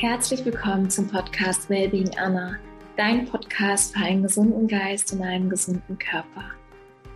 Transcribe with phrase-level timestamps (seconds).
[0.00, 2.56] Herzlich willkommen zum Podcast Wellbeing Anna,
[2.96, 6.42] dein Podcast für einen gesunden Geist und einen gesunden Körper.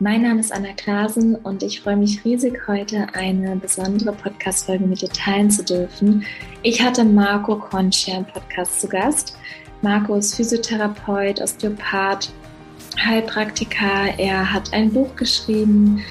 [0.00, 5.00] Mein Name ist Anna Klasen und ich freue mich riesig, heute eine besondere Podcast-Folge mit
[5.00, 6.26] dir teilen zu dürfen.
[6.62, 9.38] Ich hatte Marco Concha im Podcast zu Gast.
[9.80, 12.34] Marco ist Physiotherapeut, Osteopath,
[13.02, 14.18] Heilpraktiker.
[14.18, 16.02] Er hat ein Buch geschrieben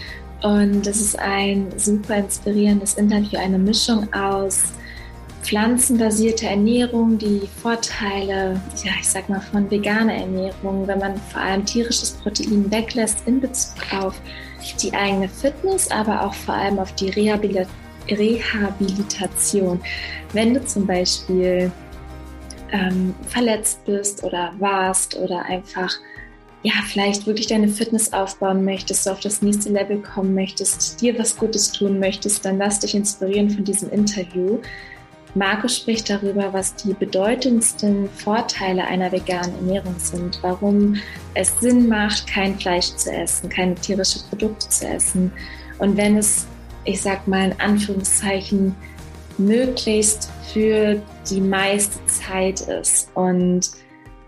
[0.42, 4.74] und es ist ein super inspirierendes Interview, eine Mischung aus
[5.44, 11.66] pflanzenbasierte Ernährung, die Vorteile, ja, ich sag mal von veganer Ernährung, wenn man vor allem
[11.66, 14.16] tierisches Protein weglässt in Bezug auf
[14.82, 19.82] die eigene Fitness, aber auch vor allem auf die Rehabilitation.
[20.32, 21.70] Wenn du zum Beispiel
[22.72, 25.92] ähm, verletzt bist oder warst oder einfach
[26.64, 31.20] ja, vielleicht wirklich deine Fitness aufbauen möchtest, du auf das nächste Level kommen möchtest, dir
[31.20, 34.60] was Gutes tun möchtest, dann lass dich inspirieren von diesem Interview.
[35.36, 40.96] Marco spricht darüber, was die bedeutendsten Vorteile einer veganen Ernährung sind, warum
[41.34, 45.32] es Sinn macht, kein Fleisch zu essen, keine tierischen Produkte zu essen.
[45.80, 46.46] Und wenn es,
[46.84, 48.76] ich sag mal in Anführungszeichen,
[49.40, 53.10] möglichst für die meiste Zeit ist.
[53.16, 53.72] Und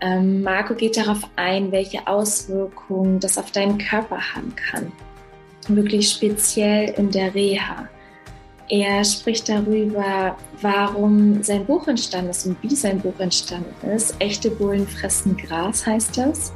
[0.00, 4.92] ähm, Marco geht darauf ein, welche Auswirkungen das auf deinen Körper haben kann.
[5.68, 7.88] Wirklich speziell in der Reha.
[8.68, 14.16] Er spricht darüber, warum sein Buch entstanden ist und wie sein Buch entstanden ist.
[14.18, 16.52] Echte Bullen fressen Gras heißt das.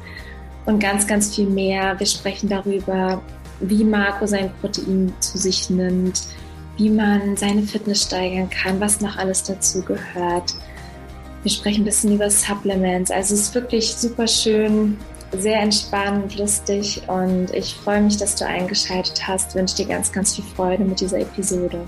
[0.65, 1.97] Und ganz, ganz viel mehr.
[1.97, 3.21] Wir sprechen darüber,
[3.61, 6.23] wie Marco sein Protein zu sich nimmt,
[6.77, 10.53] wie man seine Fitness steigern kann, was noch alles dazu gehört.
[11.43, 13.09] Wir sprechen ein bisschen über Supplements.
[13.09, 14.97] Also es ist wirklich super schön,
[15.31, 19.51] sehr entspannt, lustig und ich freue mich, dass du eingeschaltet hast.
[19.51, 21.85] Ich wünsche dir ganz, ganz viel Freude mit dieser Episode.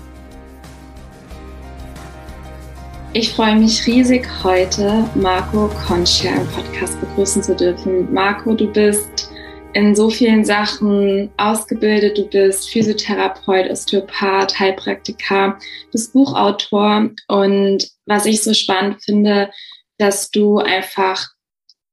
[3.16, 8.12] Ich freue mich riesig, heute Marco Concha im Podcast begrüßen zu dürfen.
[8.12, 9.30] Marco, du bist
[9.72, 12.18] in so vielen Sachen ausgebildet.
[12.18, 15.56] Du bist Physiotherapeut, Osteopath, Heilpraktiker,
[15.92, 17.10] bist Buchautor.
[17.28, 19.48] Und was ich so spannend finde,
[19.96, 21.24] dass du einfach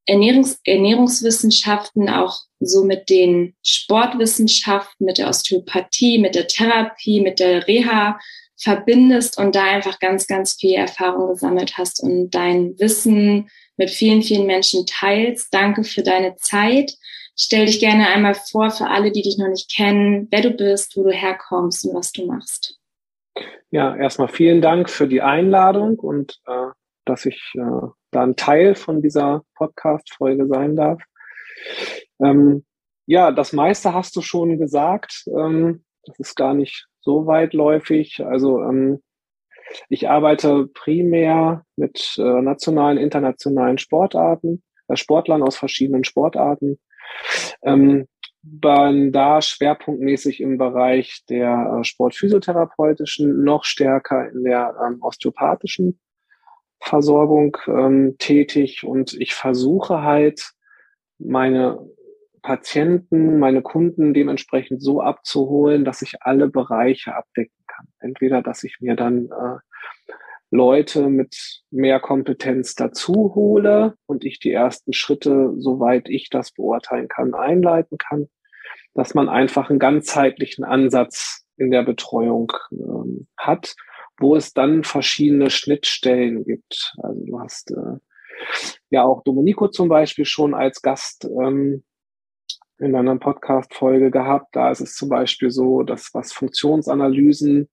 [0.07, 7.67] Ernährungs Ernährungswissenschaften auch so mit den Sportwissenschaften, mit der Osteopathie, mit der Therapie, mit der
[7.67, 8.17] Reha
[8.61, 14.22] verbindest und da einfach ganz, ganz viel Erfahrung gesammelt hast und dein Wissen mit vielen,
[14.22, 15.53] vielen Menschen teilst.
[15.53, 16.94] Danke für deine Zeit.
[17.35, 20.95] Stell dich gerne einmal vor für alle, die dich noch nicht kennen, wer du bist,
[20.95, 22.77] wo du herkommst und was du machst.
[23.71, 26.67] Ja, erstmal vielen Dank für die Einladung und äh,
[27.05, 31.01] dass ich äh, da ein Teil von dieser Podcast-Folge sein darf.
[32.21, 32.66] Ähm,
[33.05, 35.23] ja, das meiste hast du schon gesagt.
[35.27, 38.23] Ähm, das ist gar nicht so weitläufig.
[38.25, 39.01] Also ähm,
[39.89, 46.79] ich arbeite primär mit äh, nationalen, internationalen Sportarten, äh, Sportlern aus verschiedenen Sportarten.
[47.63, 48.07] Ähm,
[48.44, 56.00] bin da schwerpunktmäßig im Bereich der äh, sportphysiotherapeutischen, noch stärker in der ähm, osteopathischen
[56.79, 60.53] Versorgung ähm, tätig und ich versuche halt
[61.19, 61.79] meine
[62.41, 67.88] Patienten, meine Kunden dementsprechend so abzuholen, dass ich alle Bereiche abdecken kann.
[68.00, 69.59] Entweder, dass ich mir dann äh,
[70.51, 77.07] Leute mit mehr Kompetenz dazu hole und ich die ersten Schritte, soweit ich das beurteilen
[77.07, 78.28] kann, einleiten kann,
[78.94, 83.75] dass man einfach einen ganzheitlichen Ansatz in der Betreuung ähm, hat,
[84.19, 86.94] wo es dann verschiedene Schnittstellen gibt.
[86.97, 88.00] Also du hast äh,
[88.90, 91.84] ja auch Domenico zum Beispiel schon als Gast ähm,
[92.81, 94.56] in einer Podcast-Folge gehabt.
[94.56, 97.69] Da ist es zum Beispiel so, dass was Funktionsanalysen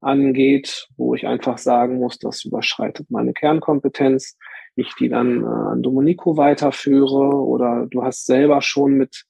[0.00, 4.36] angeht, wo ich einfach sagen muss, das überschreitet meine Kernkompetenz,
[4.74, 9.24] ich die dann äh, an Domenico weiterführe oder du hast selber schon mit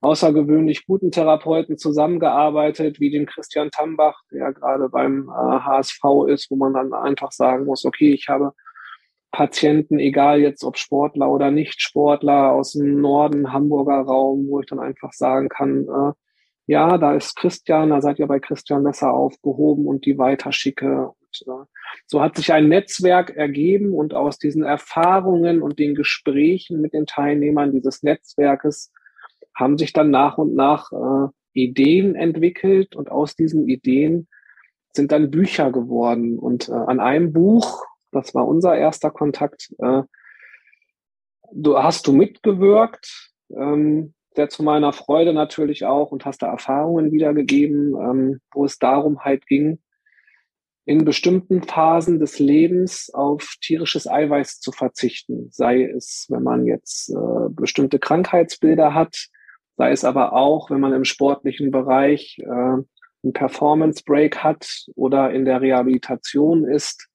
[0.00, 6.56] außergewöhnlich guten Therapeuten zusammengearbeitet, wie dem Christian Tambach, der gerade beim äh, HSV ist, wo
[6.56, 8.52] man dann einfach sagen muss, okay, ich habe
[9.34, 14.78] Patienten, egal jetzt ob Sportler oder Nicht-Sportler aus dem Norden, Hamburger Raum, wo ich dann
[14.78, 16.12] einfach sagen kann, äh,
[16.66, 21.08] ja, da ist Christian, da seid ihr bei Christian besser aufgehoben und die weiterschicke.
[21.08, 21.66] Und, äh,
[22.06, 27.06] so hat sich ein Netzwerk ergeben und aus diesen Erfahrungen und den Gesprächen mit den
[27.06, 28.92] Teilnehmern dieses Netzwerkes
[29.52, 34.28] haben sich dann nach und nach äh, Ideen entwickelt und aus diesen Ideen
[34.92, 36.38] sind dann Bücher geworden.
[36.38, 37.84] Und äh, an einem Buch
[38.14, 39.72] das war unser erster Kontakt.
[39.78, 40.02] Äh,
[41.52, 47.12] du hast du mitgewirkt, ähm, sehr zu meiner Freude natürlich auch und hast da Erfahrungen
[47.12, 49.78] wiedergegeben, ähm, wo es darum halt ging,
[50.86, 55.48] in bestimmten Phasen des Lebens auf tierisches Eiweiß zu verzichten.
[55.50, 59.28] Sei es, wenn man jetzt äh, bestimmte Krankheitsbilder hat,
[59.76, 65.32] sei es aber auch, wenn man im sportlichen Bereich äh, einen Performance Break hat oder
[65.32, 67.08] in der Rehabilitation ist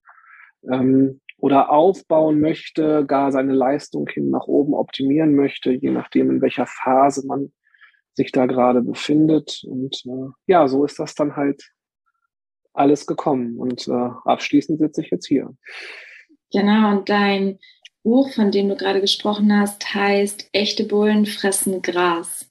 [0.64, 6.42] ähm, oder aufbauen möchte, gar seine Leistung hin nach oben optimieren möchte, je nachdem, in
[6.42, 7.52] welcher Phase man
[8.14, 9.64] sich da gerade befindet.
[9.66, 11.72] Und äh, ja, so ist das dann halt
[12.74, 13.58] alles gekommen.
[13.58, 15.56] Und äh, abschließend sitze ich jetzt hier.
[16.52, 17.60] Genau, und dein
[18.04, 22.50] Buch, von dem du gerade gesprochen hast, heißt Echte Bullen fressen Gras.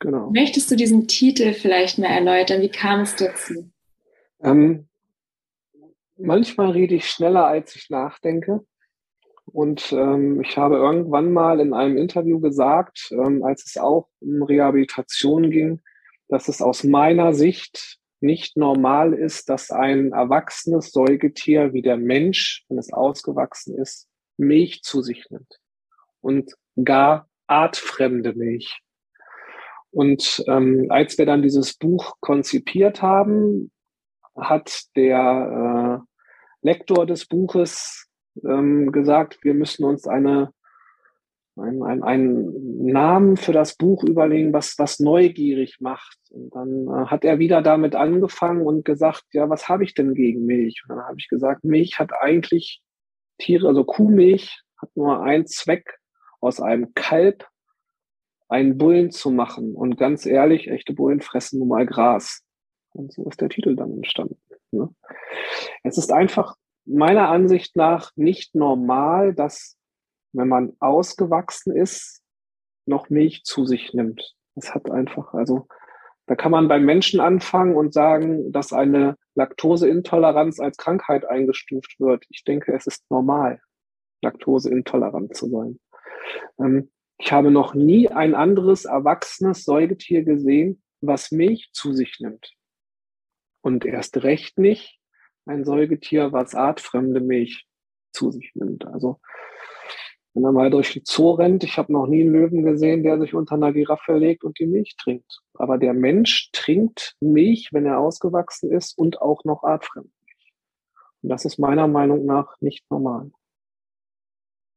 [0.00, 0.30] Genau.
[0.30, 2.62] Möchtest du diesen Titel vielleicht mehr erläutern?
[2.62, 3.70] Wie kam es dazu?
[4.40, 4.87] Ähm,
[6.18, 8.64] manchmal rede ich schneller, als ich nachdenke.
[9.46, 14.42] Und ähm, ich habe irgendwann mal in einem Interview gesagt, ähm, als es auch um
[14.42, 15.80] Rehabilitation ging,
[16.28, 22.64] dass es aus meiner Sicht nicht normal ist, dass ein erwachsenes Säugetier wie der Mensch,
[22.68, 25.58] wenn es ausgewachsen ist, Milch zu sich nimmt.
[26.20, 26.52] Und
[26.84, 28.80] gar artfremde Milch.
[29.90, 33.70] Und ähm, als wir dann dieses Buch konzipiert haben,
[34.40, 38.08] hat der äh, Lektor des Buches
[38.44, 40.52] ähm, gesagt, wir müssen uns eine,
[41.56, 46.18] ein, ein, einen Namen für das Buch überlegen, was, was neugierig macht.
[46.30, 50.14] Und dann äh, hat er wieder damit angefangen und gesagt, ja, was habe ich denn
[50.14, 50.82] gegen Milch?
[50.84, 52.82] Und dann habe ich gesagt, Milch hat eigentlich
[53.38, 55.98] Tiere, also Kuhmilch hat nur einen Zweck,
[56.40, 57.46] aus einem Kalb
[58.48, 59.74] einen Bullen zu machen.
[59.74, 62.42] Und ganz ehrlich, echte Bullen fressen nun mal Gras.
[62.98, 64.38] Und so ist der Titel dann entstanden.
[64.72, 64.92] Ne?
[65.84, 69.76] Es ist einfach meiner Ansicht nach nicht normal, dass
[70.32, 72.22] wenn man ausgewachsen ist,
[72.86, 74.34] noch Milch zu sich nimmt.
[74.54, 75.68] Das hat einfach, also
[76.26, 82.24] da kann man beim Menschen anfangen und sagen, dass eine Laktoseintoleranz als Krankheit eingestuft wird.
[82.28, 83.60] Ich denke, es ist normal,
[84.22, 85.78] laktoseintolerant zu sein.
[86.58, 92.57] Ähm, ich habe noch nie ein anderes erwachsenes Säugetier gesehen, was Milch zu sich nimmt.
[93.60, 94.98] Und erst recht nicht
[95.46, 97.66] ein Säugetier, was artfremde Milch
[98.12, 98.86] zu sich nimmt.
[98.86, 99.20] Also
[100.34, 103.18] wenn er mal durch die Zoo rennt, ich habe noch nie einen Löwen gesehen, der
[103.18, 105.40] sich unter einer Giraffe legt und die Milch trinkt.
[105.54, 110.52] Aber der Mensch trinkt Milch, wenn er ausgewachsen ist und auch noch artfremd Milch.
[111.22, 113.32] Und das ist meiner Meinung nach nicht normal.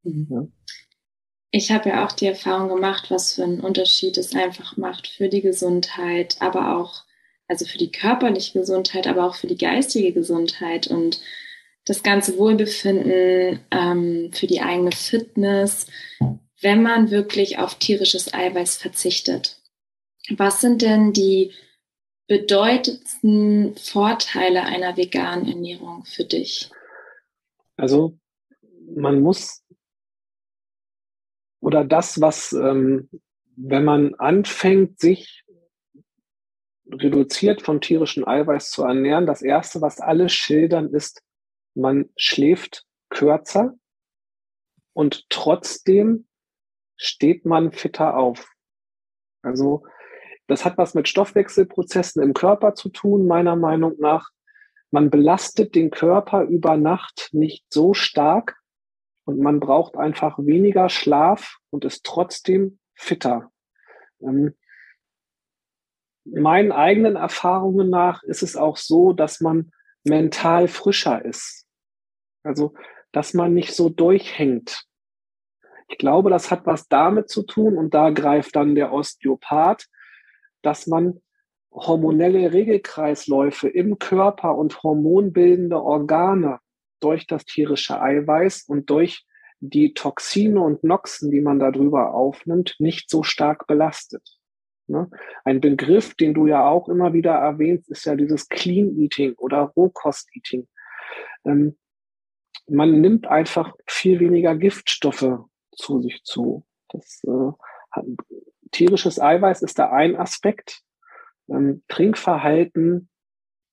[0.04, 0.28] Mhm.
[0.30, 0.48] Ja.
[1.52, 5.28] Ich habe ja auch die Erfahrung gemacht, was für einen Unterschied es einfach macht für
[5.28, 7.04] die Gesundheit, aber auch
[7.52, 11.22] also für die körperliche Gesundheit, aber auch für die geistige Gesundheit und
[11.86, 15.88] das ganze Wohlbefinden, ähm, für die eigene Fitness,
[16.62, 19.58] wenn man wirklich auf tierisches Eiweiß verzichtet.
[20.30, 21.52] Was sind denn die
[22.28, 26.70] bedeutendsten Vorteile einer veganen Ernährung für dich?
[27.76, 28.18] Also
[28.96, 29.62] man muss
[31.60, 33.10] oder das, was, ähm,
[33.58, 35.41] wenn man anfängt, sich
[36.92, 41.24] reduziert vom tierischen Eiweiß zu ernähren, das erste, was alle schildern, ist,
[41.74, 43.76] man schläft kürzer
[44.94, 46.28] und trotzdem
[46.98, 48.52] steht man fitter auf.
[49.42, 49.84] Also
[50.48, 54.30] das hat was mit Stoffwechselprozessen im Körper zu tun, meiner Meinung nach.
[54.92, 58.58] Man belastet den Körper über Nacht nicht so stark
[59.24, 63.50] und man braucht einfach weniger Schlaf und ist trotzdem fitter.
[64.20, 64.56] Ähm,
[66.26, 69.72] meinen eigenen Erfahrungen nach ist es auch so, dass man
[70.04, 71.66] mental frischer ist.
[72.44, 72.74] Also,
[73.12, 74.86] dass man nicht so durchhängt.
[75.90, 79.88] Ich glaube, das hat was damit zu tun und da greift dann der Osteopath,
[80.62, 81.22] dass man
[81.72, 86.60] hormonelle Regelkreisläufe im Körper und hormonbildende Organe
[87.00, 89.26] durch das tierische Eiweiß und durch
[89.60, 94.41] die Toxine und Noxen, die man darüber aufnimmt, nicht so stark belastet.
[94.92, 95.10] Ne?
[95.46, 99.72] Ein Begriff, den du ja auch immer wieder erwähnst, ist ja dieses Clean Eating oder
[99.76, 100.68] Rohkost Eating.
[101.46, 101.78] Ähm,
[102.68, 105.40] man nimmt einfach viel weniger Giftstoffe
[105.76, 106.66] zu sich zu.
[106.90, 108.02] Das, äh,
[108.72, 110.82] tierisches Eiweiß ist da ein Aspekt.
[111.50, 113.10] Ähm, Trinkverhalten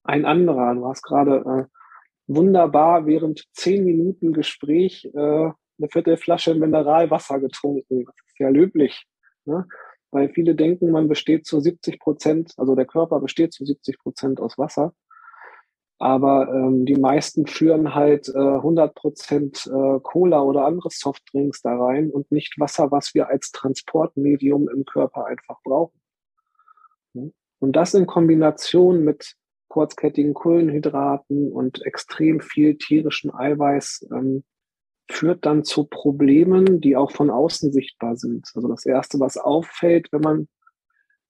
[0.03, 0.75] ein anderer.
[0.75, 1.79] Du hast gerade äh,
[2.27, 8.05] wunderbar während zehn Minuten Gespräch äh, eine Viertelflasche Mineralwasser getrunken.
[8.05, 9.05] Das ist ja löblich.
[9.45, 9.67] Ne?
[10.11, 14.39] Weil viele denken, man besteht zu 70 Prozent, also der Körper besteht zu 70 Prozent
[14.39, 14.93] aus Wasser.
[16.01, 21.75] Aber ähm, die meisten führen halt äh, 100 Prozent äh, Cola oder andere Softdrinks da
[21.75, 25.99] rein und nicht Wasser, was wir als Transportmedium im Körper einfach brauchen.
[27.59, 29.35] Und das in Kombination mit
[29.67, 34.43] kurzkettigen Kohlenhydraten und extrem viel tierischem Eiweiß ähm,
[35.09, 38.49] führt dann zu Problemen, die auch von außen sichtbar sind.
[38.53, 40.47] Also das Erste, was auffällt, wenn man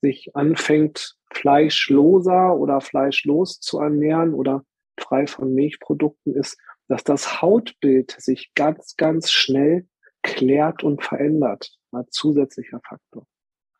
[0.01, 4.63] sich anfängt, fleischloser oder fleischlos zu ernähren oder
[5.00, 6.57] frei von Milchprodukten, ist,
[6.88, 9.88] dass das Hautbild sich ganz, ganz schnell
[10.24, 11.71] klärt und verändert.
[11.91, 13.25] Ein zusätzlicher Faktor.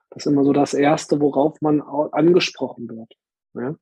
[0.10, 3.14] Das ist immer so das Erste, worauf man angesprochen wird.
[3.54, 3.76] Ja?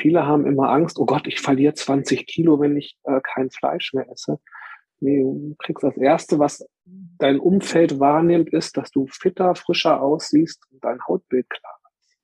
[0.00, 3.94] Viele haben immer Angst, oh Gott, ich verliere 20 Kilo, wenn ich äh, kein Fleisch
[3.94, 4.40] mehr esse.
[5.04, 6.66] Nee, du kriegst das Erste, was
[7.18, 12.16] dein Umfeld wahrnimmt, ist, dass du fitter, frischer aussiehst und dein Hautbild klarer ist.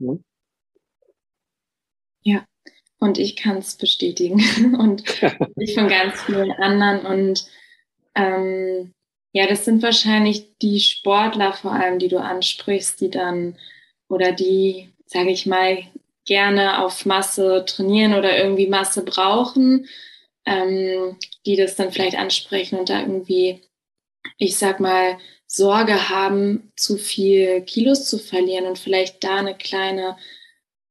[0.00, 0.24] Hm?
[2.20, 2.44] Ja,
[2.98, 5.04] und ich kann es bestätigen und
[5.56, 7.06] ich von ganz vielen anderen.
[7.06, 7.46] Und
[8.14, 8.92] ähm,
[9.32, 13.56] ja, das sind wahrscheinlich die Sportler vor allem, die du ansprichst, die dann
[14.08, 15.78] oder die, sage ich mal,
[16.26, 19.86] gerne auf Masse trainieren oder irgendwie Masse brauchen,
[20.46, 23.62] ähm, die das dann vielleicht ansprechen und da irgendwie,
[24.38, 30.16] ich sag mal, Sorge haben, zu viel Kilos zu verlieren und vielleicht da eine kleine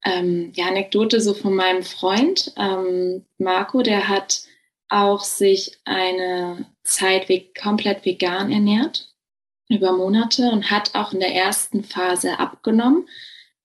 [0.05, 4.43] ähm, ja, Anekdote so von meinem Freund ähm, Marco, der hat
[4.87, 7.27] auch sich eine Zeit
[7.59, 9.09] komplett vegan ernährt
[9.67, 13.07] über Monate und hat auch in der ersten Phase abgenommen.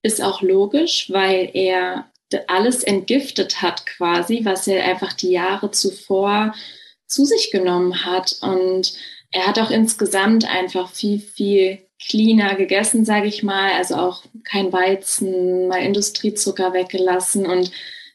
[0.01, 2.10] Ist auch logisch, weil er
[2.47, 6.53] alles entgiftet hat quasi, was er einfach die Jahre zuvor
[7.07, 8.37] zu sich genommen hat.
[8.41, 8.93] Und
[9.31, 13.73] er hat auch insgesamt einfach viel, viel cleaner gegessen, sage ich mal.
[13.73, 17.45] Also auch kein Weizen, mal Industriezucker weggelassen.
[17.45, 17.71] Und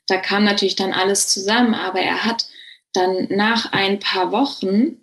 [0.07, 1.75] da kam natürlich dann alles zusammen.
[1.75, 2.47] Aber er hat
[2.93, 5.03] dann nach ein paar Wochen,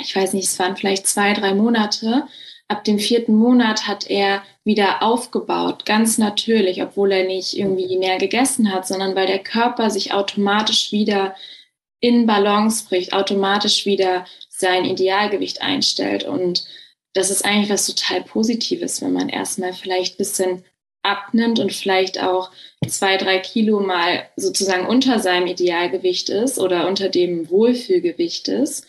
[0.00, 2.26] ich weiß nicht, es waren vielleicht zwei, drei Monate,
[2.68, 8.18] ab dem vierten Monat hat er wieder aufgebaut, ganz natürlich, obwohl er nicht irgendwie mehr
[8.18, 11.34] gegessen hat, sondern weil der Körper sich automatisch wieder
[12.00, 16.24] in Balance bricht, automatisch wieder sein Idealgewicht einstellt.
[16.24, 16.64] Und
[17.14, 20.64] das ist eigentlich was total Positives, wenn man erstmal vielleicht ein bisschen
[21.02, 22.50] abnimmt und vielleicht auch
[22.86, 28.86] zwei, drei Kilo mal sozusagen unter seinem Idealgewicht ist oder unter dem Wohlfühlgewicht ist.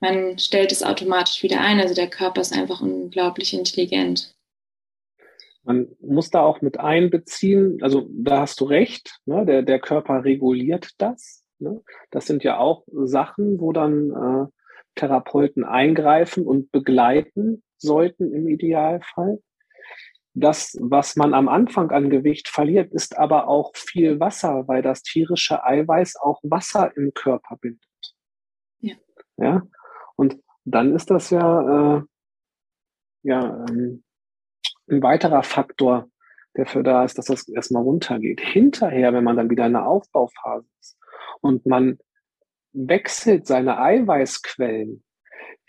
[0.00, 1.78] Man stellt es automatisch wieder ein.
[1.78, 4.34] Also der Körper ist einfach unglaublich intelligent.
[5.62, 10.24] Man muss da auch mit einbeziehen, also da hast du recht, ne, der, der Körper
[10.24, 11.44] reguliert das.
[11.58, 11.82] Ne?
[12.10, 14.46] Das sind ja auch Sachen, wo dann äh,
[14.94, 19.40] Therapeuten eingreifen und begleiten sollten im Idealfall.
[20.32, 25.02] Das, was man am Anfang an Gewicht verliert, ist aber auch viel Wasser, weil das
[25.02, 27.84] tierische Eiweiß auch Wasser im Körper bindet.
[28.80, 28.94] Ja.
[29.36, 29.62] ja?
[30.20, 32.02] Und dann ist das ja, äh,
[33.22, 34.04] ja ähm,
[34.86, 36.10] ein weiterer Faktor,
[36.58, 38.38] der für da ist, dass das erstmal runtergeht.
[38.38, 40.98] Hinterher, wenn man dann wieder in der Aufbauphase ist
[41.40, 41.98] und man
[42.72, 45.02] wechselt seine Eiweißquellen,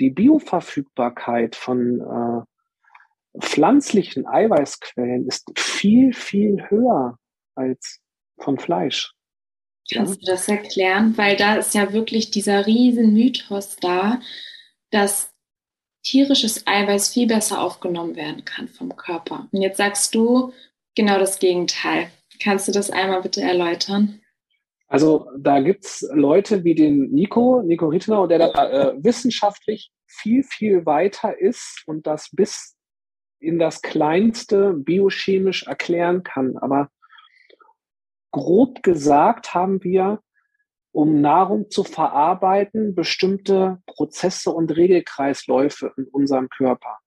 [0.01, 7.17] die Bioverfügbarkeit von äh, pflanzlichen Eiweißquellen ist viel, viel höher
[7.55, 8.01] als
[8.37, 9.13] von Fleisch.
[9.93, 11.17] Kannst du das erklären?
[11.17, 14.21] Weil da ist ja wirklich dieser riesen Mythos da,
[14.89, 15.31] dass
[16.03, 19.47] tierisches Eiweiß viel besser aufgenommen werden kann vom Körper.
[19.51, 20.53] Und jetzt sagst du
[20.95, 22.09] genau das Gegenteil.
[22.41, 24.21] Kannst du das einmal bitte erläutern?
[24.87, 30.85] Also da gibt's Leute wie den Nico, Nico Rittenau, der da äh, wissenschaftlich viel, viel
[30.85, 32.75] weiter ist und das bis
[33.39, 36.57] in das Kleinste biochemisch erklären kann.
[36.57, 36.89] Aber
[38.31, 40.21] grob gesagt haben wir,
[40.91, 46.99] um Nahrung zu verarbeiten, bestimmte Prozesse und Regelkreisläufe in unserem Körper.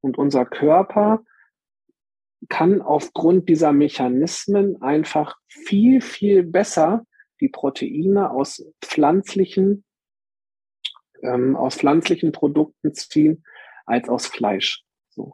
[0.00, 1.22] Und unser Körper
[2.48, 7.06] kann aufgrund dieser Mechanismen einfach viel, viel besser
[7.40, 9.84] die Proteine aus pflanzlichen,
[11.22, 13.44] ähm, aus pflanzlichen Produkten ziehen
[13.84, 14.84] als aus Fleisch.
[15.10, 15.32] So.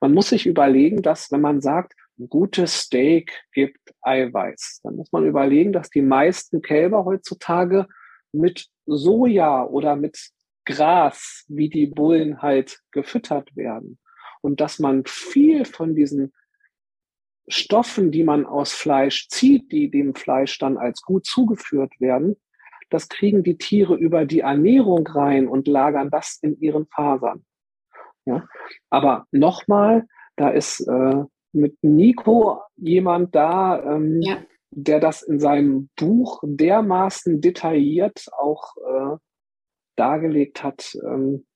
[0.00, 5.26] Man muss sich überlegen, dass wenn man sagt, gutes Steak gibt Eiweiß, dann muss man
[5.26, 7.86] überlegen, dass die meisten Kälber heutzutage
[8.32, 10.18] mit Soja oder mit
[10.64, 13.98] Gras, wie die Bullen halt gefüttert werden.
[14.42, 16.32] Und dass man viel von diesen
[17.48, 22.36] Stoffen, die man aus Fleisch zieht, die dem Fleisch dann als gut zugeführt werden,
[22.90, 27.44] das kriegen die Tiere über die Ernährung rein und lagern das in ihren Fasern.
[28.24, 28.46] Ja,
[28.90, 30.06] aber nochmal,
[30.36, 34.38] da ist äh, mit Nico jemand da, ähm, ja.
[34.70, 39.16] der das in seinem Buch dermaßen detailliert auch äh,
[39.96, 40.96] dargelegt hat.
[41.04, 41.46] Ähm,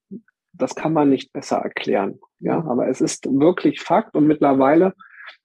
[0.55, 2.21] das kann man nicht besser erklären.
[2.39, 4.95] Ja, aber es ist wirklich Fakt und mittlerweile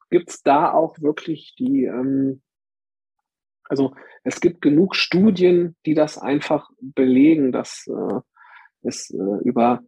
[0.09, 2.41] gibt es da auch wirklich die, ähm,
[3.69, 8.19] Also es gibt genug Studien, die das einfach belegen, dass äh,
[8.81, 9.81] es äh, über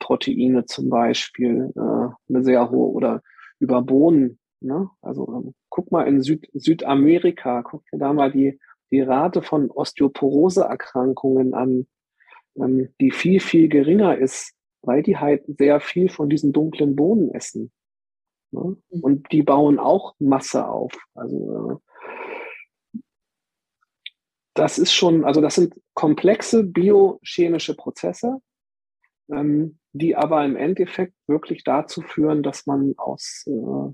[0.00, 3.22] Erbsenproteine zum Beispiel äh, eine sehr hohe oder
[3.58, 4.38] über Bohnen.
[4.60, 4.88] Ne?
[5.00, 8.58] Also ähm, guck mal in Süd Südamerika, guck dir da mal die,
[8.90, 11.86] die Rate von Osteoporoseerkrankungen an,
[12.56, 17.32] ähm, die viel, viel geringer ist, weil die halt sehr viel von diesen dunklen Bohnen
[17.34, 17.70] essen.
[18.50, 18.76] Ne?
[18.90, 19.00] Mhm.
[19.00, 20.92] Und die bauen auch Masse auf.
[21.14, 21.80] Also
[22.92, 22.98] äh,
[24.54, 28.42] das ist schon, also das sind komplexe biochemische Prozesse,
[29.30, 33.92] ähm, die aber im Endeffekt wirklich dazu führen, dass man aus äh,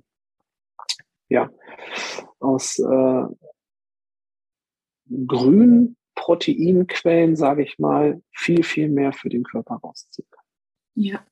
[1.29, 1.51] ja
[2.41, 3.25] aus äh,
[5.27, 10.45] grünen Proteinquellen, sage ich mal, viel viel mehr für den Körper rausziehen kann.
[10.95, 11.25] Ja,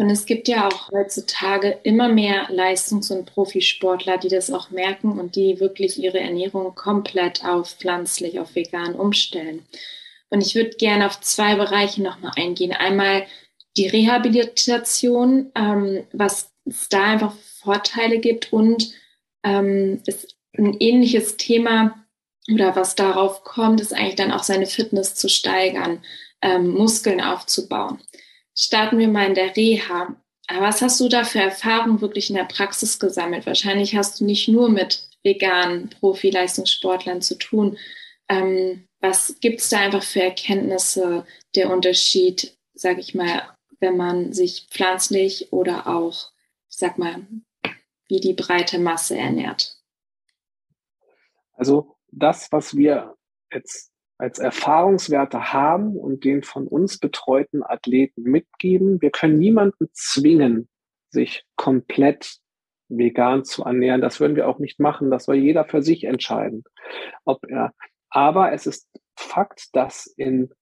[0.00, 5.18] und es gibt ja auch heutzutage immer mehr Leistungs- und Profisportler, die das auch merken
[5.18, 9.66] und die wirklich ihre Ernährung komplett auf pflanzlich, auf vegan umstellen.
[10.30, 12.72] Und ich würde gerne auf zwei Bereiche nochmal eingehen.
[12.72, 13.26] Einmal
[13.80, 18.92] die Rehabilitation, ähm, was es da einfach Vorteile gibt und
[19.42, 22.04] ähm, ist ein ähnliches Thema
[22.52, 26.02] oder was darauf kommt, ist eigentlich dann auch seine Fitness zu steigern,
[26.42, 27.98] ähm, Muskeln aufzubauen
[28.60, 30.16] starten wir mal in der Reha.
[30.52, 33.46] Was hast du da für Erfahrungen wirklich in der Praxis gesammelt?
[33.46, 37.78] Wahrscheinlich hast du nicht nur mit veganen Profi-Leistungssportlern zu tun.
[38.28, 43.42] Ähm, was gibt es da einfach für Erkenntnisse, der Unterschied, sage ich mal,
[43.80, 46.30] wenn man sich pflanzlich oder auch,
[46.68, 47.26] ich sag mal,
[48.08, 49.78] wie die breite Masse ernährt?
[51.52, 53.16] Also das, was wir
[53.52, 59.00] jetzt als Erfahrungswerte haben und den von uns betreuten Athleten mitgeben.
[59.00, 60.68] Wir können niemanden zwingen,
[61.08, 62.36] sich komplett
[62.88, 64.02] vegan zu ernähren.
[64.02, 65.10] Das würden wir auch nicht machen.
[65.10, 66.64] Das soll jeder für sich entscheiden,
[67.24, 67.72] ob er.
[68.10, 70.52] Aber es ist Fakt, dass in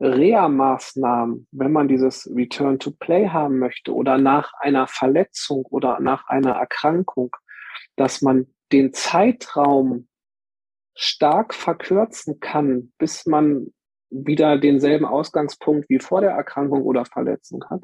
[0.00, 6.28] Reha-Maßnahmen, wenn man dieses Return to Play haben möchte oder nach einer Verletzung oder nach
[6.28, 7.34] einer Erkrankung,
[7.96, 10.08] dass man den Zeitraum
[10.94, 13.72] stark verkürzen kann, bis man
[14.10, 17.82] wieder denselben Ausgangspunkt wie vor der Erkrankung oder Verletzung hat,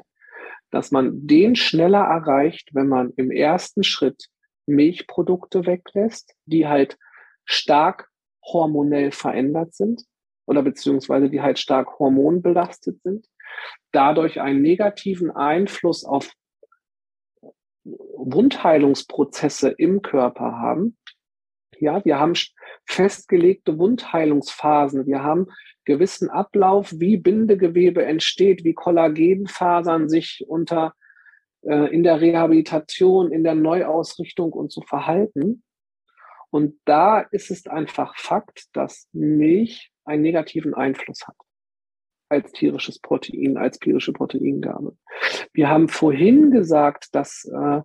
[0.71, 4.29] dass man den schneller erreicht, wenn man im ersten Schritt
[4.65, 6.97] Milchprodukte weglässt, die halt
[7.45, 8.09] stark
[8.41, 10.03] hormonell verändert sind
[10.45, 13.27] oder beziehungsweise die halt stark hormonbelastet sind,
[13.91, 16.31] dadurch einen negativen Einfluss auf
[17.83, 20.97] Wundheilungsprozesse im Körper haben
[21.79, 22.33] ja, wir haben
[22.85, 25.05] festgelegte Wundheilungsphasen.
[25.05, 25.47] Wir haben
[25.85, 30.93] gewissen Ablauf, wie Bindegewebe entsteht, wie Kollagenfasern sich unter
[31.61, 35.63] äh, in der Rehabilitation, in der Neuausrichtung und so verhalten.
[36.49, 41.35] Und da ist es einfach Fakt, dass Milch einen negativen Einfluss hat
[42.29, 44.97] als tierisches Protein, als tierische Proteingabe.
[45.53, 47.81] Wir haben vorhin gesagt, dass äh,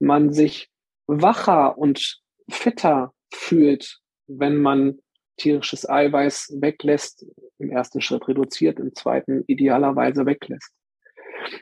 [0.00, 0.70] man sich
[1.06, 4.98] wacher und fitter fühlt, wenn man
[5.36, 7.26] tierisches Eiweiß weglässt,
[7.58, 10.72] im ersten Schritt reduziert, im zweiten idealerweise weglässt.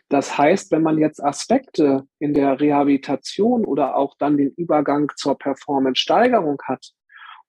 [0.08, 5.36] Das heißt, wenn man jetzt Aspekte in der Rehabilitation oder auch dann den Übergang zur
[5.38, 6.92] Performance-Steigerung hat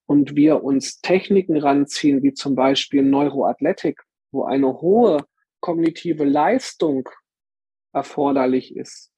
[0.06, 5.26] und wir uns Techniken ranziehen, wie zum Beispiel Neuroathletik, wo eine hohe
[5.60, 7.10] kognitive Leistung
[7.94, 9.12] erforderlich ist,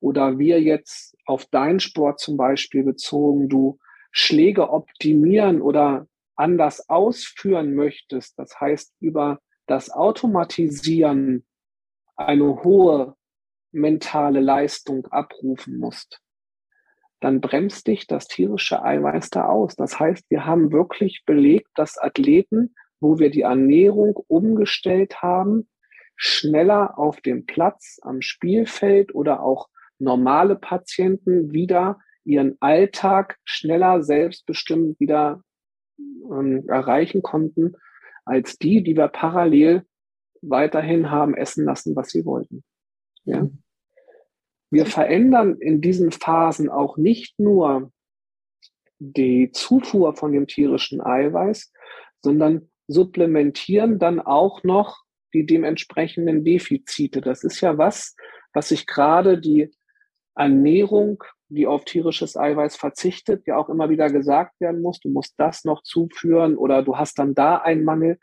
[0.00, 3.78] oder wir jetzt auf deinen Sport zum Beispiel bezogen, du
[4.10, 11.46] Schläge optimieren oder anders ausführen möchtest, das heißt über das Automatisieren
[12.14, 13.16] eine hohe
[13.72, 16.20] mentale Leistung abrufen musst,
[17.20, 19.74] dann bremst dich das tierische Eiweiß da aus.
[19.74, 25.68] Das heißt, wir haben wirklich belegt, dass Athleten, wo wir die Ernährung umgestellt haben,
[26.16, 34.98] schneller auf dem Platz, am Spielfeld oder auch normale Patienten wieder ihren Alltag schneller selbstbestimmt
[34.98, 35.42] wieder
[35.98, 37.74] ähm, erreichen konnten,
[38.24, 39.84] als die, die wir parallel
[40.42, 42.64] weiterhin haben essen lassen, was sie wollten.
[43.24, 43.48] Ja.
[44.70, 47.92] Wir verändern in diesen Phasen auch nicht nur
[48.98, 51.72] die Zufuhr von dem tierischen Eiweiß,
[52.22, 57.20] sondern supplementieren dann auch noch die dementsprechenden Defizite.
[57.20, 58.16] Das ist ja was,
[58.52, 59.70] was sich gerade die
[60.34, 65.34] Ernährung die auf tierisches Eiweiß verzichtet, ja auch immer wieder gesagt werden muss, du musst
[65.38, 68.18] das noch zuführen oder du hast dann da einen Mangel.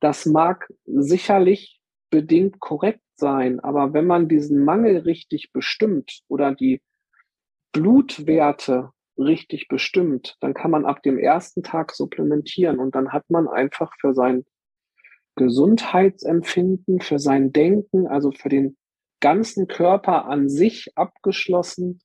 [0.00, 6.80] Das mag sicherlich bedingt korrekt sein, aber wenn man diesen Mangel richtig bestimmt oder die
[7.72, 13.46] Blutwerte richtig bestimmt, dann kann man ab dem ersten Tag supplementieren und dann hat man
[13.46, 14.44] einfach für sein
[15.36, 18.76] Gesundheitsempfinden, für sein Denken, also für den
[19.20, 22.00] ganzen Körper an sich abgeschlossen,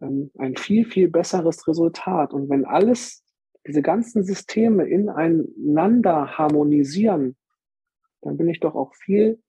[0.00, 2.32] ähm, ein viel, viel besseres Resultat.
[2.32, 3.24] Und wenn alles,
[3.66, 7.36] diese ganzen Systeme ineinander harmonisieren,
[8.20, 9.40] dann bin ich doch auch viel,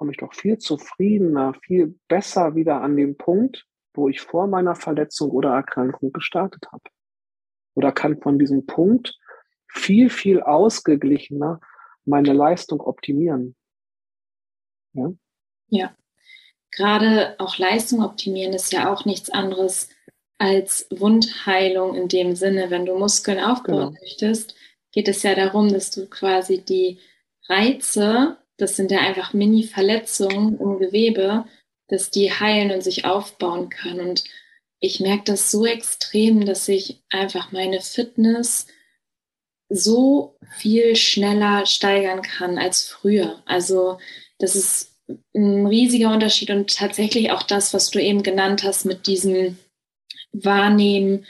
[0.00, 4.74] komme ich doch viel zufriedener, viel besser wieder an den Punkt, wo ich vor meiner
[4.74, 6.84] Verletzung oder Erkrankung gestartet habe.
[7.74, 9.14] Oder kann von diesem Punkt
[9.68, 11.60] viel, viel ausgeglichener
[12.06, 13.54] meine Leistung optimieren.
[14.94, 15.12] Ja.
[15.68, 15.94] Ja.
[16.70, 19.90] Gerade auch Leistung optimieren ist ja auch nichts anderes
[20.38, 22.70] als Wundheilung in dem Sinne.
[22.70, 24.00] Wenn du Muskeln aufbauen genau.
[24.00, 24.54] möchtest,
[24.92, 26.98] geht es ja darum, dass du quasi die
[27.50, 31.44] Reize, das sind ja einfach Mini-Verletzungen im Gewebe,
[31.88, 34.10] dass die heilen und sich aufbauen können.
[34.10, 34.24] Und
[34.80, 38.66] ich merke das so extrem, dass ich einfach meine Fitness
[39.68, 43.42] so viel schneller steigern kann als früher.
[43.46, 43.98] Also
[44.38, 44.96] das ist
[45.34, 49.58] ein riesiger Unterschied und tatsächlich auch das, was du eben genannt hast mit diesem
[50.32, 51.26] Wahrnehmen,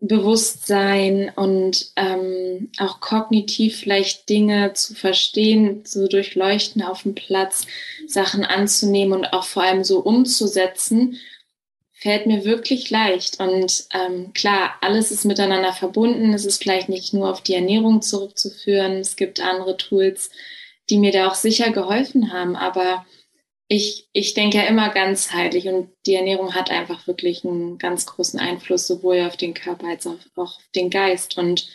[0.00, 7.66] Bewusstsein und ähm, auch kognitiv vielleicht Dinge zu verstehen, zu durchleuchten auf dem Platz,
[8.06, 11.18] Sachen anzunehmen und auch vor allem so umzusetzen,
[11.92, 13.40] fällt mir wirklich leicht.
[13.40, 16.32] Und ähm, klar, alles ist miteinander verbunden.
[16.32, 18.98] Es ist vielleicht nicht nur auf die Ernährung zurückzuführen.
[18.98, 20.30] Es gibt andere Tools,
[20.90, 22.54] die mir da auch sicher geholfen haben.
[22.54, 23.04] Aber
[23.68, 28.40] ich, ich denke ja immer ganzheitlich und die Ernährung hat einfach wirklich einen ganz großen
[28.40, 31.36] Einfluss, sowohl auf den Körper als auch auf den Geist.
[31.36, 31.68] Und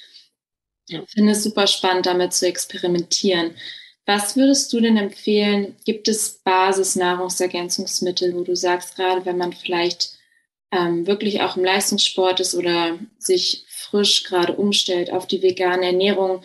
[0.88, 3.56] ich finde es super spannend, damit zu experimentieren.
[4.08, 5.76] Was würdest du denn empfehlen?
[5.86, 10.18] Gibt es Basis-Nahrungsergänzungsmittel, wo du sagst, gerade wenn man vielleicht
[10.72, 16.44] ähm, wirklich auch im Leistungssport ist oder sich frisch gerade umstellt auf die vegane Ernährung,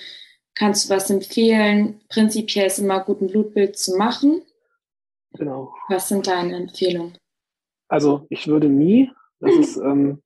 [0.54, 2.02] kannst du was empfehlen?
[2.08, 4.42] Prinzipiell ist immer gut, ein Blutbild zu machen.
[5.38, 5.74] Genau.
[5.88, 7.16] Was sind deine Empfehlungen?
[7.88, 10.22] Also ich würde nie, das ist ähm,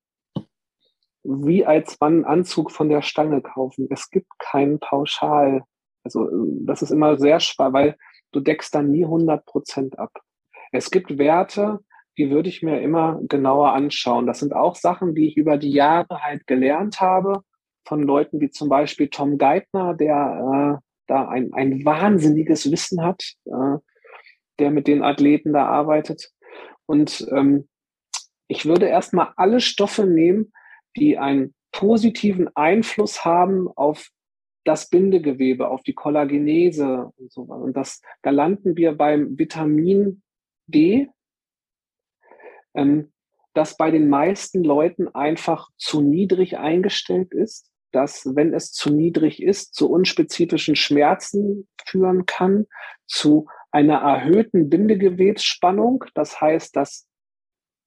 [1.25, 3.87] wie als man einen Anzug von der Stange kaufen.
[3.91, 5.63] Es gibt keinen Pauschal.
[6.05, 6.29] Also
[6.65, 7.97] das ist immer sehr schwer, weil
[8.33, 10.11] du deckst dann nie 100 Prozent ab.
[10.73, 11.81] Es gibt Werte,
[12.19, 14.27] die würde ich mir immer genauer anschauen.
[14.27, 17.43] Das sind auch Sachen, die ich über die Jahre halt gelernt habe
[17.87, 23.23] von Leuten wie zum Beispiel Tom Geithner, der äh, da ein, ein wahnsinniges Wissen hat.
[23.45, 23.79] Äh,
[24.63, 26.31] der mit den Athleten da arbeitet.
[26.87, 27.69] Und ähm,
[28.47, 30.53] ich würde erstmal alle Stoffe nehmen,
[30.97, 34.11] die einen positiven Einfluss haben auf
[34.65, 37.63] das Bindegewebe, auf die Kollagenese und so weiter.
[37.63, 40.23] Und das, da landen wir beim Vitamin
[40.69, 41.09] D,
[42.75, 43.13] ähm,
[43.55, 49.43] das bei den meisten Leuten einfach zu niedrig eingestellt ist, dass, wenn es zu niedrig
[49.43, 52.67] ist, zu unspezifischen Schmerzen führen kann,
[53.07, 56.05] zu einer erhöhten Bindegewebsspannung.
[56.15, 57.07] Das heißt, dass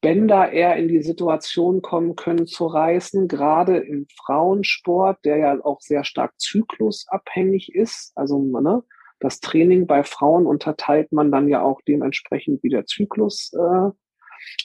[0.01, 5.81] Bänder eher in die Situation kommen können zu reißen, gerade im Frauensport, der ja auch
[5.81, 8.11] sehr stark zyklusabhängig ist.
[8.15, 8.83] Also ne,
[9.19, 13.89] das Training bei Frauen unterteilt man dann ja auch dementsprechend, wie der Zyklus äh,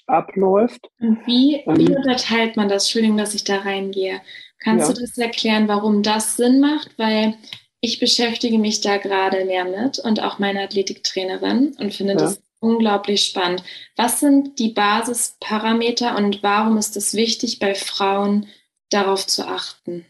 [0.06, 0.90] abläuft.
[0.98, 2.84] Und wie, ähm, wie unterteilt man das?
[2.84, 4.20] Entschuldigung, dass ich da reingehe.
[4.60, 4.94] Kannst ja.
[4.94, 6.98] du das erklären, warum das Sinn macht?
[6.98, 7.34] Weil
[7.80, 12.18] ich beschäftige mich da gerade mehr mit und auch meine Athletiktrainerin und finde ja.
[12.18, 13.64] das unglaublich spannend.
[13.96, 18.46] Was sind die Basisparameter und warum ist es wichtig, bei Frauen
[18.90, 20.04] darauf zu achten?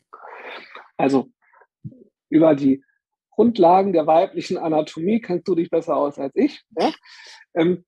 [0.96, 1.28] Also
[2.28, 2.82] über die
[3.30, 6.62] Grundlagen der weiblichen Anatomie kennst du dich besser aus als ich.
[6.78, 6.92] Ja?
[7.54, 7.84] Ähm,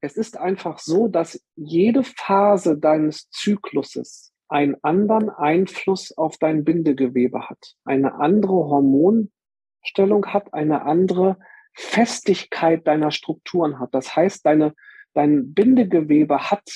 [0.00, 7.48] es ist einfach so, dass jede Phase deines Zykluses einen anderen Einfluss auf dein Bindegewebe
[7.48, 11.38] hat, eine andere Hormonstellung hat, eine andere
[11.74, 13.94] Festigkeit deiner Strukturen hat.
[13.94, 14.74] Das heißt, deine,
[15.14, 16.68] dein Bindegewebe hat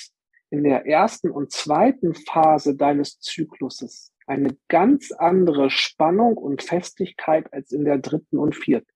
[0.50, 7.72] in der ersten und zweiten Phase deines Zykluses eine ganz andere Spannung und Festigkeit als
[7.72, 8.92] in der dritten und vierten.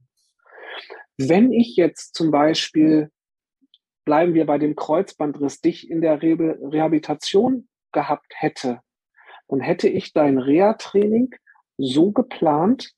[1.18, 3.10] Wenn ich jetzt zum Beispiel,
[4.04, 8.80] bleiben wir bei dem Kreuzbandriss, dich in der Re Rehabilitation gehabt hätte,
[9.48, 11.34] dann hätte ich dein Reha-Training
[11.78, 12.92] so geplant,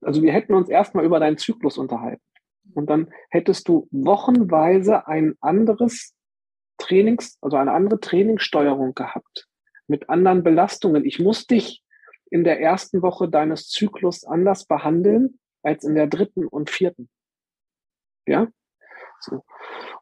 [0.00, 2.22] also wir hätten uns erstmal über deinen Zyklus unterhalten.
[2.74, 6.14] Und dann hättest du wochenweise ein anderes
[6.76, 9.48] Trainings, also eine andere Trainingssteuerung gehabt
[9.86, 11.04] mit anderen Belastungen.
[11.04, 11.82] Ich muss dich
[12.30, 17.08] in der ersten Woche deines Zyklus anders behandeln als in der dritten und vierten.
[18.26, 18.48] Ja?
[19.20, 19.44] So.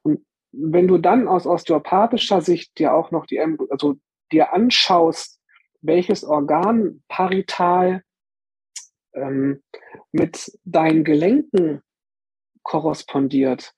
[0.02, 3.96] Und wenn du dann aus osteopathischer Sicht dir auch noch die, also
[4.32, 5.40] dir anschaust,
[5.80, 8.02] welches Organ parital
[9.14, 9.62] ähm,
[10.12, 11.82] mit deinen Gelenken
[12.62, 13.74] korrespondiert,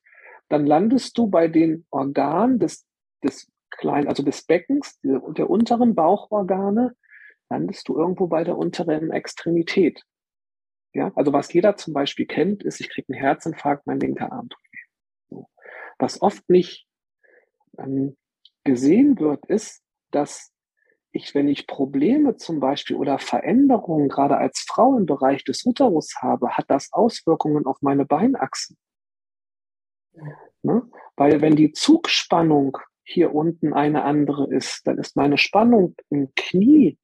[0.48, 2.86] dann landest du bei den Organen des,
[3.22, 6.96] des kleinen, also des Beckens, der, unteren Bauchorgane,
[7.50, 10.02] landest du irgendwo bei der unteren Extremität.
[10.94, 14.48] Ja, also was jeder zum Beispiel kennt, ist, ich kriege einen Herzinfarkt, mein linker Arm
[14.48, 14.67] tut.
[15.98, 16.86] Was oft nicht
[17.78, 18.16] ähm,
[18.64, 20.52] gesehen wird, ist, dass
[21.12, 26.14] ich, wenn ich Probleme zum Beispiel oder Veränderungen gerade als Frau im Bereich des Uterus
[26.20, 28.76] habe, hat das Auswirkungen auf meine Beinachsen.
[30.62, 30.82] Ne?
[31.16, 36.98] Weil wenn die Zugspannung hier unten eine andere ist, dann ist meine Spannung im Knie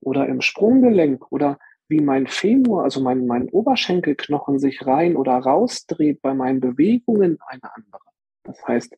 [0.00, 1.58] oder im Sprunggelenk oder
[1.92, 7.74] wie mein Femur, also mein, mein Oberschenkelknochen sich rein oder rausdreht bei meinen Bewegungen eine
[7.74, 8.02] andere.
[8.42, 8.96] Das heißt,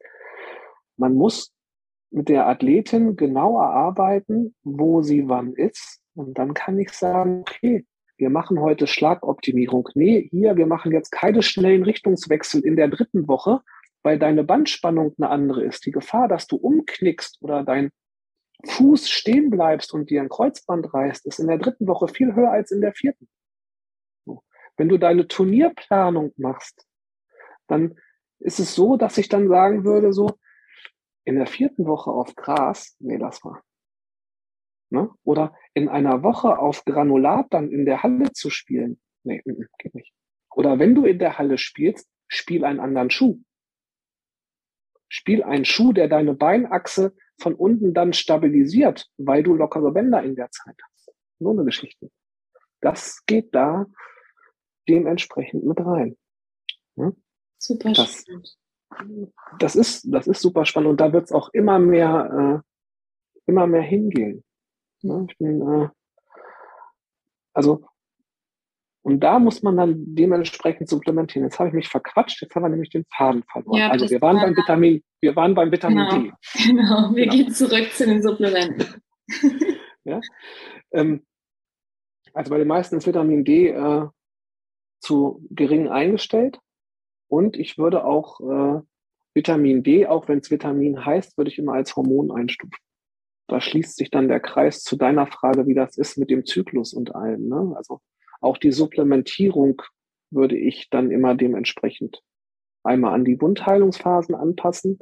[0.97, 1.53] man muss
[2.11, 6.01] mit der Athletin genau erarbeiten, wo sie wann ist.
[6.15, 7.85] Und dann kann ich sagen, okay,
[8.17, 9.89] wir machen heute Schlagoptimierung.
[9.95, 13.61] Nee, hier, wir machen jetzt keine schnellen Richtungswechsel in der dritten Woche,
[14.05, 15.85] weil deine Bandspannung eine andere ist.
[15.87, 17.91] Die Gefahr, dass du umknickst oder dein
[18.67, 22.51] Fuß stehen bleibst und dir ein Kreuzband reißt, ist in der dritten Woche viel höher
[22.51, 23.29] als in der vierten.
[24.77, 26.87] Wenn du deine Turnierplanung machst,
[27.69, 27.99] dann
[28.41, 30.39] ist es so, dass ich dann sagen würde, so,
[31.25, 33.63] in der vierten Woche auf Gras, nee, lass mal.
[34.91, 35.11] Ne?
[35.23, 39.67] Oder in einer Woche auf Granulat dann in der Halle zu spielen, nee, m -m,
[39.79, 40.13] geht nicht.
[40.51, 43.41] Oder wenn du in der Halle spielst, spiel einen anderen Schuh.
[45.09, 50.37] Spiel einen Schuh, der deine Beinachse von unten dann stabilisiert, weil du lockere Bänder in
[50.37, 51.13] der Zeit hast.
[51.39, 52.11] So eine Geschichte.
[52.81, 53.87] Das geht da
[54.89, 56.17] dementsprechend mit rein.
[56.97, 57.17] Ne?
[57.59, 58.57] Super das, spannend
[59.59, 63.67] das ist, das ist super spannend und da wird es auch immer mehr, äh, immer
[63.67, 64.45] mehr hingehen.
[65.03, 65.27] Ne?
[65.29, 65.89] Ich bin, äh,
[67.53, 67.87] also,
[69.05, 71.45] und da muss man dann dementsprechend supplementieren.
[71.45, 73.79] Jetzt habe ich mich verquatscht, jetzt haben wir nämlich den Faden verloren.
[73.79, 76.33] Ja, also wir waren beim Vitamin, wir waren beim Vitamin genau, D.
[76.67, 77.37] Genau, wir genau.
[77.37, 79.03] gehen zurück zu den Supplementen.
[80.05, 80.23] ja,
[80.93, 81.23] ähm,
[82.33, 84.07] also bei den meisten ist Vitamin D äh,
[85.01, 86.59] zu gering eingestellt.
[87.29, 88.81] Und ich würde auch äh,
[89.35, 92.79] Vitamin D, auch wenn es Vitamin heißt, würde ich immer als Hormon einstufen.
[93.49, 96.95] Da schließt sich dann der Kreis zu deiner Frage, wie das ist mit dem Zyklus
[96.95, 97.49] und allem.
[97.49, 97.75] Ne?
[97.77, 98.01] Also
[98.45, 99.83] auch die Supplementierung
[100.31, 102.23] würde ich dann immer dementsprechend
[102.83, 104.99] einmal an die Wundheilungsphasen anpassen,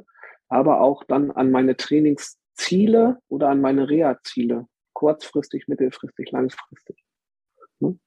[0.47, 7.03] aber auch dann an meine Trainingsziele oder an meine Reha-Ziele, kurzfristig, mittelfristig, langfristig.
[7.79, 7.99] Ne?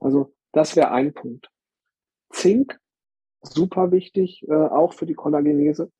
[0.00, 1.48] Also das wäre ein Punkt.
[2.30, 2.80] Zink
[3.42, 5.90] super wichtig, äh, auch für die Kollagenese,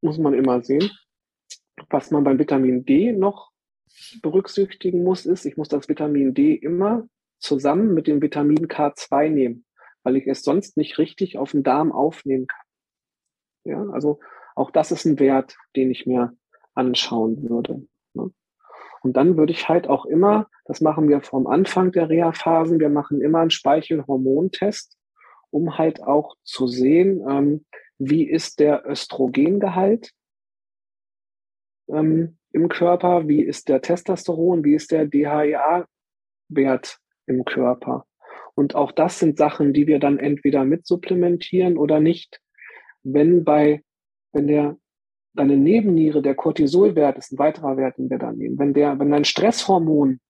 [0.00, 0.90] muss man immer sehen.
[1.90, 3.50] Was man beim Vitamin D noch
[4.22, 7.06] berücksichtigen muss, ist, ich muss das Vitamin D immer
[7.42, 9.64] zusammen mit dem Vitamin K2 nehmen,
[10.02, 12.66] weil ich es sonst nicht richtig auf den Darm aufnehmen kann.
[13.64, 14.20] Ja, also
[14.54, 16.36] auch das ist ein Wert, den ich mir
[16.74, 17.86] anschauen würde.
[18.14, 18.30] Ne?
[19.02, 22.88] Und dann würde ich halt auch immer, das machen wir vom Anfang der Reha-Phasen, wir
[22.88, 24.96] machen immer einen Speichelhormontest
[25.52, 27.64] um halt auch zu sehen, ähm,
[27.98, 30.12] wie ist der Östrogengehalt
[31.88, 38.06] ähm, im Körper, wie ist der Testosteron, wie ist der DHEA-Wert im Körper.
[38.54, 42.40] Und auch das sind Sachen, die wir dann entweder mit supplementieren oder nicht.
[43.02, 43.82] Wenn bei,
[44.32, 44.76] wenn der,
[45.34, 48.58] deine Nebenniere, der Cortisolwert ist ein weiterer Wert, den wir dann nehmen.
[48.58, 50.20] Wenn der, wenn dein Stresshormon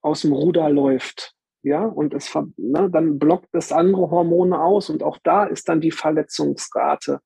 [0.00, 5.02] aus dem Ruder läuft, ja, und es, ne, dann blockt es andere Hormone aus und
[5.02, 7.20] auch da ist dann die Verletzungsrate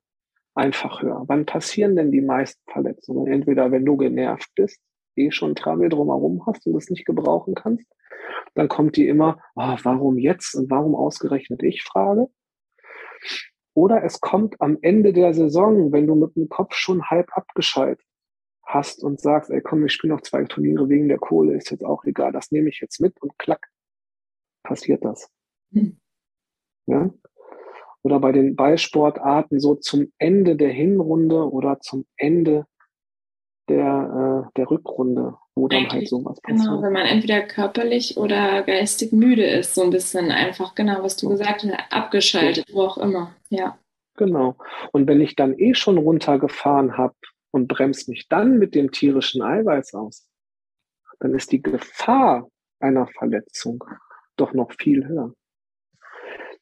[0.55, 1.25] einfach höher.
[1.27, 3.31] Wann passieren denn die meisten Verletzungen?
[3.31, 4.81] Entweder wenn du genervt bist,
[5.16, 7.87] eh schon Trammel drumherum hast und es nicht gebrauchen kannst,
[8.54, 12.28] dann kommt die immer, oh, warum jetzt und warum ausgerechnet ich frage.
[13.74, 18.04] Oder es kommt am Ende der Saison, wenn du mit dem Kopf schon halb abgeschaltet
[18.64, 21.84] hast und sagst, ey komm, ich spiele noch zwei Turniere wegen der Kohle, ist jetzt
[21.84, 23.68] auch egal, das nehme ich jetzt mit und klack,
[24.62, 25.30] passiert das.
[25.72, 26.00] Hm.
[26.86, 27.10] Ja?
[28.02, 32.66] Oder bei den Ballsportarten so zum Ende der Hinrunde oder zum Ende
[33.70, 36.74] der, äh, der Rückrunde, wo dann halt sowas genau, passiert.
[36.74, 41.16] Genau, wenn man entweder körperlich oder geistig müde ist, so ein bisschen einfach, genau, was
[41.16, 43.78] du gesagt hast, abgeschaltet, wo auch immer, ja.
[44.16, 44.56] Genau.
[44.92, 47.14] Und wenn ich dann eh schon runtergefahren habe
[47.52, 50.28] und bremse mich dann mit dem tierischen Eiweiß aus,
[51.20, 52.48] dann ist die Gefahr
[52.80, 53.85] einer Verletzung
[54.37, 55.33] doch noch viel höher.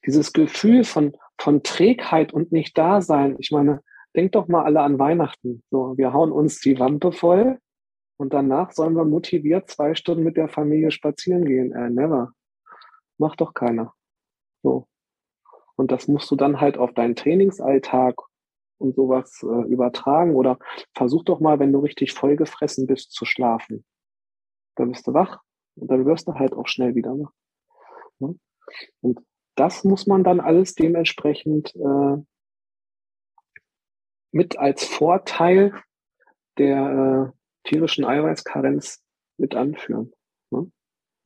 [0.06, 3.82] Dieses Gefühl von, von Trägheit und nicht Dasein, ich meine,
[4.18, 5.62] denkt doch mal alle an Weihnachten.
[5.70, 7.60] So, wir hauen uns die Wampe voll
[8.16, 11.72] und danach sollen wir motiviert zwei Stunden mit der Familie spazieren gehen.
[11.72, 12.32] Äh, never.
[13.18, 13.94] Macht doch keiner.
[14.64, 14.88] So.
[15.76, 18.20] Und das musst du dann halt auf deinen Trainingsalltag
[18.78, 20.58] und sowas äh, übertragen oder
[20.96, 23.84] versuch doch mal, wenn du richtig vollgefressen bist, zu schlafen.
[24.74, 25.40] Dann bist du wach
[25.76, 27.30] und dann wirst du halt auch schnell wieder wach.
[28.18, 28.34] Ne?
[29.00, 29.20] Und
[29.54, 32.16] das muss man dann alles dementsprechend äh,
[34.30, 35.72] mit als Vorteil
[36.58, 37.32] der
[37.64, 39.02] äh, tierischen Eiweißkarenz
[39.36, 40.12] mit anführen.
[40.50, 40.70] Ne?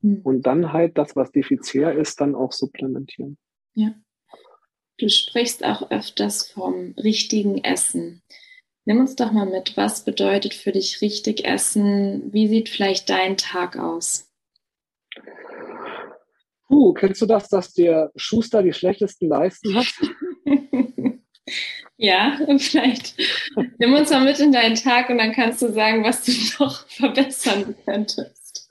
[0.01, 0.21] Mhm.
[0.23, 3.37] Und dann halt das, was defizitär ist, dann auch supplementieren.
[3.73, 3.93] Ja.
[4.97, 8.21] Du sprichst auch öfters vom richtigen Essen.
[8.85, 12.31] Nimm uns doch mal mit, was bedeutet für dich richtig Essen?
[12.33, 14.29] Wie sieht vielleicht dein Tag aus?
[16.67, 19.87] Puh, kennst du das, dass der Schuster die schlechtesten Leisten hat?
[21.97, 23.15] ja, vielleicht
[23.77, 26.31] nimm uns mal mit in deinen Tag und dann kannst du sagen, was du
[26.63, 28.69] noch verbessern könntest.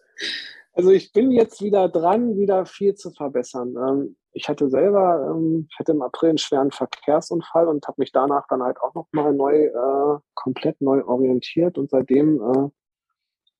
[0.75, 3.75] Also ich bin jetzt wieder dran, wieder viel zu verbessern.
[3.77, 8.47] Ähm, ich hatte selber, ähm, hatte im April einen schweren Verkehrsunfall und habe mich danach
[8.49, 12.69] dann halt auch nochmal neu, äh, komplett neu orientiert und seitdem äh,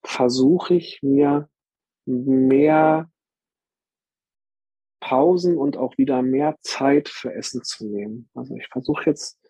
[0.03, 1.49] versuche ich mir
[2.07, 3.11] mehr
[5.01, 8.31] Pausen und auch wieder mehr Zeit für Essen zu nehmen.
[8.35, 9.42] Also ich versuche jetzt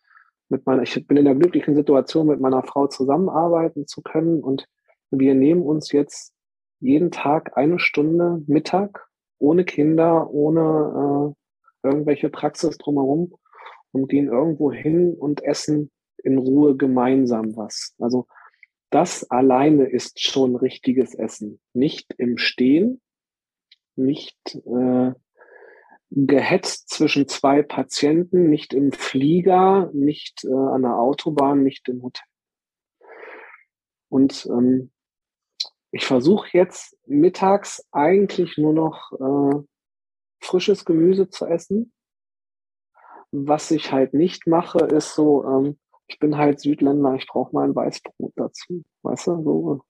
[0.52, 4.68] mit meiner, ich bin in der glücklichen Situation, mit meiner Frau zusammenarbeiten zu können und
[5.10, 6.34] wir nehmen uns jetzt
[6.78, 11.34] jeden Tag eine Stunde Mittag ohne Kinder, ohne
[11.82, 13.34] äh, irgendwelche Praxis drumherum
[13.92, 15.90] und gehen irgendwo hin und essen
[16.22, 17.94] in Ruhe gemeinsam was.
[17.98, 18.26] Also
[18.90, 21.60] das alleine ist schon richtiges Essen.
[21.72, 23.00] Nicht im Stehen,
[23.96, 25.12] nicht äh,
[26.14, 32.26] gehetzt zwischen zwei Patienten, nicht im Flieger, nicht äh, an der Autobahn, nicht im Hotel.
[34.10, 34.92] Und ähm,
[35.90, 39.62] ich versuche jetzt mittags eigentlich nur noch äh,
[40.40, 41.92] frisches Gemüse zu essen.
[43.30, 47.64] Was ich halt nicht mache, ist so, ähm, ich bin halt Südländer, ich brauche mal
[47.64, 48.84] ein Weißbrot dazu.
[49.02, 49.80] Weißt du, so,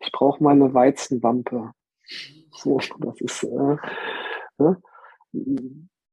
[0.00, 1.72] ich brauche mal eine Weizenwampe.
[2.52, 3.76] So, das ist, äh,
[4.58, 4.82] ne?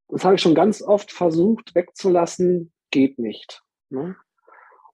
[0.10, 3.64] Das habe ich schon ganz oft versucht wegzulassen, geht nicht.
[3.90, 4.16] Ne?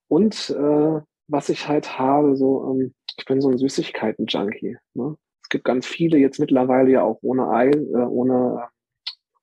[0.07, 4.77] Und äh, was ich halt habe, so, ähm, ich bin so ein Süßigkeiten-Junkie.
[4.93, 5.17] Ne?
[5.43, 8.67] Es gibt ganz viele jetzt mittlerweile ja auch ohne Ei, äh, ohne,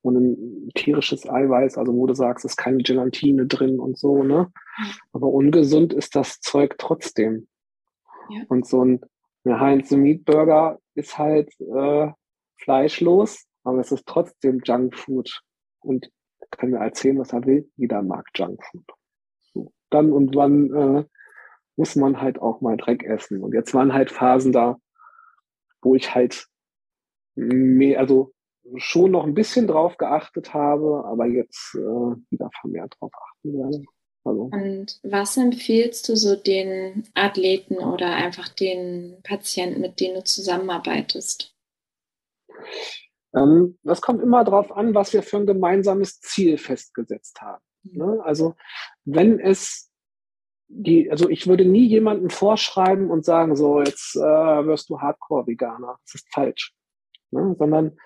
[0.03, 0.37] ohne
[0.75, 4.53] tierisches Eiweiß, also wo du sagst, es ist keine Gelatine drin und so, ne?
[5.13, 7.49] Aber ungesund ist das Zeug trotzdem.
[8.29, 8.43] Ja.
[8.49, 9.01] Und so ein
[9.47, 12.09] Heinz Meat Burger ist halt äh,
[12.59, 15.43] fleischlos, aber es ist trotzdem Junkfood.
[15.81, 16.11] Und
[16.51, 17.71] kann mir erzählen, was er will.
[17.77, 18.85] Jeder mag Junkfood.
[19.53, 19.73] So.
[19.91, 21.05] Dann und wann äh,
[21.77, 23.43] muss man halt auch mal Dreck essen.
[23.43, 24.79] Und jetzt waren halt Phasen da,
[25.83, 26.47] wo ich halt
[27.35, 28.33] mehr, also
[28.77, 33.85] schon noch ein bisschen drauf geachtet habe, aber jetzt äh, wieder vermehrt drauf achten werde.
[34.25, 34.45] Also.
[34.45, 41.55] Und was empfiehlst du so den Athleten oder einfach den Patienten, mit denen du zusammenarbeitest?
[43.35, 47.63] Ähm, das kommt immer darauf an, was wir für ein gemeinsames Ziel festgesetzt haben.
[47.83, 47.99] Mhm.
[47.99, 48.21] Ne?
[48.25, 48.55] Also
[49.05, 49.91] wenn es
[50.69, 55.99] die, also ich würde nie jemandem vorschreiben und sagen, so jetzt äh, wirst du Hardcore-Veganer.
[56.05, 56.75] Das ist falsch.
[57.31, 57.55] Ne?
[57.59, 57.97] Sondern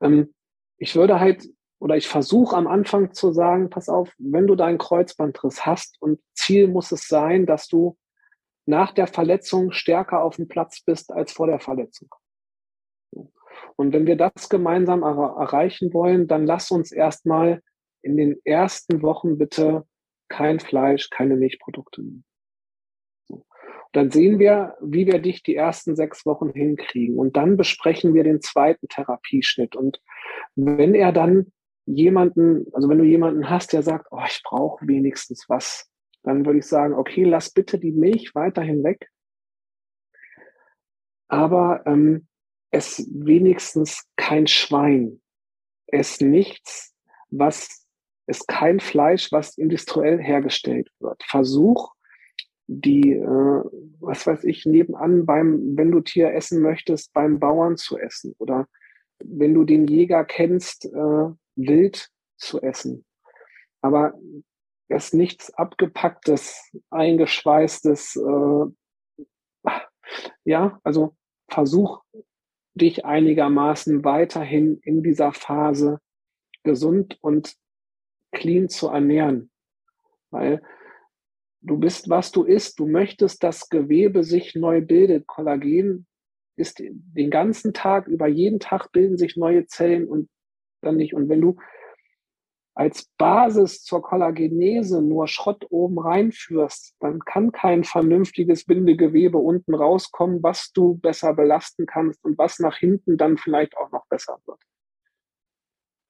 [0.00, 0.34] ähm,
[0.78, 1.48] ich würde halt,
[1.80, 6.20] oder ich versuche am Anfang zu sagen, pass auf, wenn du deinen Kreuzbandriss hast und
[6.34, 7.96] Ziel muss es sein, dass du
[8.66, 12.08] nach der Verletzung stärker auf dem Platz bist als vor der Verletzung.
[13.76, 17.62] Und wenn wir das gemeinsam er erreichen wollen, dann lass uns erstmal
[18.02, 19.84] in den ersten Wochen bitte
[20.28, 22.24] kein Fleisch, keine Milchprodukte nehmen.
[23.24, 23.44] So.
[23.92, 27.18] Dann sehen wir, wie wir dich die ersten sechs Wochen hinkriegen.
[27.18, 29.74] Und dann besprechen wir den zweiten Therapieschnitt.
[29.74, 30.00] Und
[30.54, 31.52] wenn er dann
[31.86, 35.90] jemanden, also wenn du jemanden hast, der sagt, oh, ich brauche wenigstens was,
[36.22, 39.08] dann würde ich sagen, okay, lass bitte die Milch weiterhin weg.
[41.28, 42.26] Aber ähm,
[42.70, 45.20] es wenigstens kein Schwein.
[45.86, 46.94] Es nichts,
[47.30, 47.86] was
[48.26, 51.22] ist kein Fleisch, was industriell hergestellt wird.
[51.24, 51.94] Versuch,
[52.66, 53.62] die, äh,
[54.00, 58.68] was weiß ich, nebenan beim, wenn du Tier essen möchtest, beim Bauern zu essen oder
[59.24, 63.06] wenn du den Jäger kennst, äh, wild zu essen.
[63.80, 64.12] Aber
[64.88, 69.70] es nichts abgepacktes, eingeschweißtes, äh,
[70.44, 71.16] ja, also
[71.48, 72.02] versuch
[72.78, 76.00] dich einigermaßen weiterhin in dieser Phase
[76.62, 77.54] gesund und
[78.32, 79.50] clean zu ernähren.
[80.30, 80.62] Weil
[81.60, 82.78] du bist, was du isst.
[82.78, 85.26] Du möchtest, dass Gewebe sich neu bildet.
[85.26, 86.06] Kollagen
[86.56, 90.28] ist den ganzen Tag, über jeden Tag bilden sich neue Zellen und
[90.82, 91.14] dann nicht.
[91.14, 91.56] Und wenn du
[92.78, 100.44] als Basis zur Kollagenese nur Schrott oben reinführst, dann kann kein vernünftiges Bindegewebe unten rauskommen,
[100.44, 104.60] was du besser belasten kannst und was nach hinten dann vielleicht auch noch besser wird.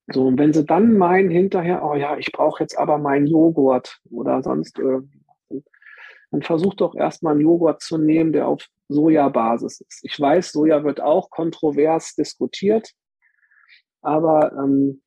[0.08, 4.02] So, und wenn sie dann meinen hinterher, oh ja, ich brauche jetzt aber meinen Joghurt
[4.10, 5.62] oder sonst irgendwas,
[6.30, 10.00] dann versuch doch erstmal einen Joghurt zu nehmen, der auf Sojabasis ist.
[10.02, 12.90] Ich weiß, Soja wird auch kontrovers diskutiert,
[14.02, 15.00] aber ähm,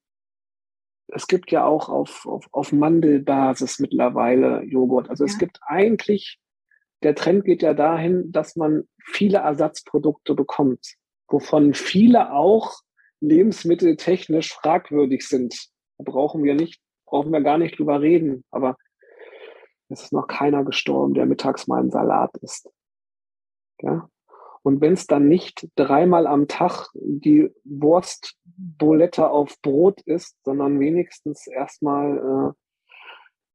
[1.13, 5.09] es gibt ja auch auf, auf, auf Mandelbasis mittlerweile Joghurt.
[5.09, 5.31] Also ja.
[5.31, 6.39] es gibt eigentlich,
[7.03, 10.95] der Trend geht ja dahin, dass man viele Ersatzprodukte bekommt,
[11.27, 12.73] wovon viele auch
[13.19, 15.69] lebensmitteltechnisch fragwürdig sind.
[15.97, 18.43] Da brauchen wir nicht, brauchen wir gar nicht drüber reden.
[18.49, 18.77] Aber
[19.89, 22.69] es ist noch keiner gestorben, der mittags mal einen Salat isst.
[23.81, 24.09] Ja?
[24.63, 31.47] Und wenn es dann nicht dreimal am Tag die Wurstbolette auf Brot ist, sondern wenigstens
[31.47, 32.53] erstmal, äh,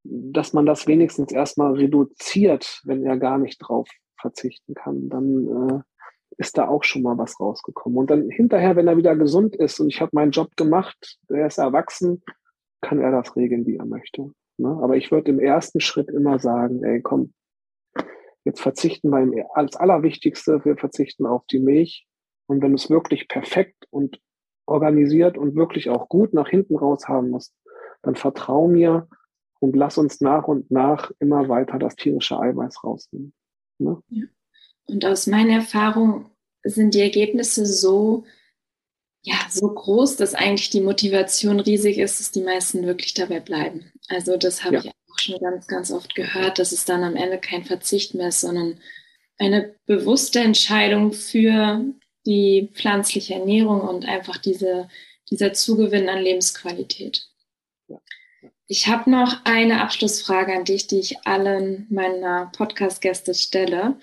[0.03, 3.89] dass man das wenigstens erstmal reduziert, wenn er gar nicht drauf
[4.19, 5.81] verzichten kann, dann äh,
[6.37, 7.97] ist da auch schon mal was rausgekommen.
[7.97, 11.47] Und dann hinterher, wenn er wieder gesund ist und ich habe meinen Job gemacht, er
[11.47, 12.21] ist erwachsen,
[12.81, 14.31] kann er das regeln, wie er möchte.
[14.57, 14.69] Ne?
[14.81, 17.33] Aber ich würde im ersten Schritt immer sagen, ey, komm,
[18.47, 22.07] jetzt verzichten wir als Allerwichtigste, wir verzichten auf die Milch.
[22.47, 24.21] Und wenn du es wirklich perfekt und
[24.65, 27.53] organisiert und wirklich auch gut nach hinten raus haben musst,
[28.03, 29.09] dann vertrau mir
[29.59, 33.33] und lass uns nach und nach immer weiter das tierische Eiweiß rausnehmen.
[33.79, 34.01] Ne?
[34.07, 34.25] Ja.
[34.85, 36.31] Und aus meiner Erfahrung
[36.63, 38.23] sind die Ergebnisse so,
[39.23, 43.91] ja, so groß, dass eigentlich die Motivation riesig ist, dass die meisten wirklich dabei bleiben.
[44.07, 44.81] Also das habe ja.
[44.85, 48.29] ich auch schon ganz, ganz oft gehört, dass es dann am Ende kein Verzicht mehr
[48.29, 48.79] ist, sondern
[49.37, 51.85] eine bewusste Entscheidung für
[52.25, 54.89] die pflanzliche Ernährung und einfach diese,
[55.29, 57.27] dieser Zugewinn an Lebensqualität.
[58.67, 63.97] Ich habe noch eine Abschlussfrage an dich, die ich allen meiner Podcast-Gäste stelle.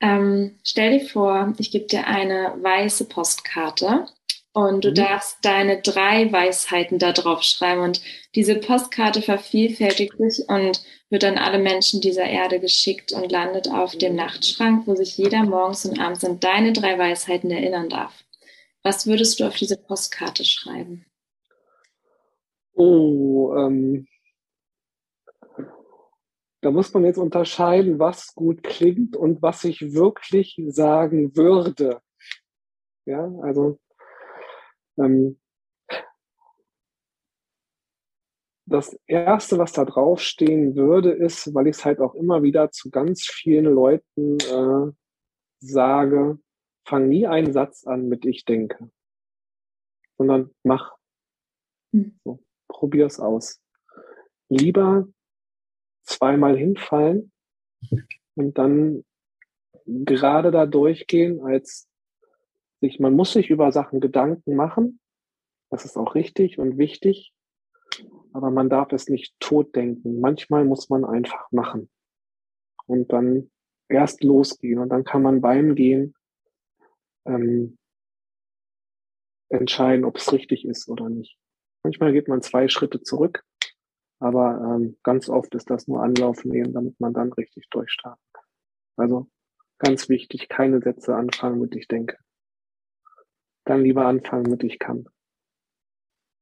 [0.00, 4.06] Ähm, stell dir vor, ich gebe dir eine weiße Postkarte
[4.54, 4.94] und du mhm.
[4.94, 7.82] darfst deine drei Weisheiten da drauf schreiben.
[7.82, 8.00] Und
[8.36, 13.96] diese Postkarte vervielfältigt sich und wird an alle Menschen dieser Erde geschickt und landet auf
[13.96, 18.24] dem Nachtschrank, wo sich jeder morgens und abends an deine drei Weisheiten erinnern darf.
[18.84, 21.04] Was würdest du auf diese Postkarte schreiben?
[22.74, 24.06] Oh, ähm,
[26.60, 32.00] da muss man jetzt unterscheiden, was gut klingt und was ich wirklich sagen würde.
[33.04, 33.78] Ja, also
[34.98, 35.38] ähm,
[38.66, 42.90] das erste, was da draufstehen würde, ist, weil ich es halt auch immer wieder zu
[42.90, 44.92] ganz vielen Leuten äh,
[45.60, 46.38] sage,
[46.86, 48.90] fang nie einen Satz an mit ich denke,
[50.16, 50.96] sondern mach.
[51.92, 52.18] Hm.
[52.24, 53.60] So, Probier es aus.
[54.48, 55.06] Lieber
[56.02, 57.32] zweimal hinfallen
[58.34, 59.04] und dann
[59.86, 61.88] gerade da durchgehen, als
[62.84, 65.00] sich, man muss sich über Sachen Gedanken machen.
[65.70, 67.32] Das ist auch richtig und wichtig.
[68.32, 70.20] Aber man darf es nicht totdenken.
[70.20, 71.90] Manchmal muss man einfach machen.
[72.86, 73.50] Und dann
[73.88, 74.78] erst losgehen.
[74.78, 76.14] Und dann kann man beim Gehen
[77.26, 77.78] ähm,
[79.48, 81.38] entscheiden, ob es richtig ist oder nicht.
[81.82, 83.44] Manchmal geht man zwei Schritte zurück
[84.24, 88.44] aber ähm, ganz oft ist das nur Anlauf nehmen, damit man dann richtig durchstarten kann.
[88.96, 89.28] Also
[89.78, 92.16] ganz wichtig, keine Sätze anfangen mit ich denke.
[93.64, 95.08] Dann lieber anfangen mit ich kann.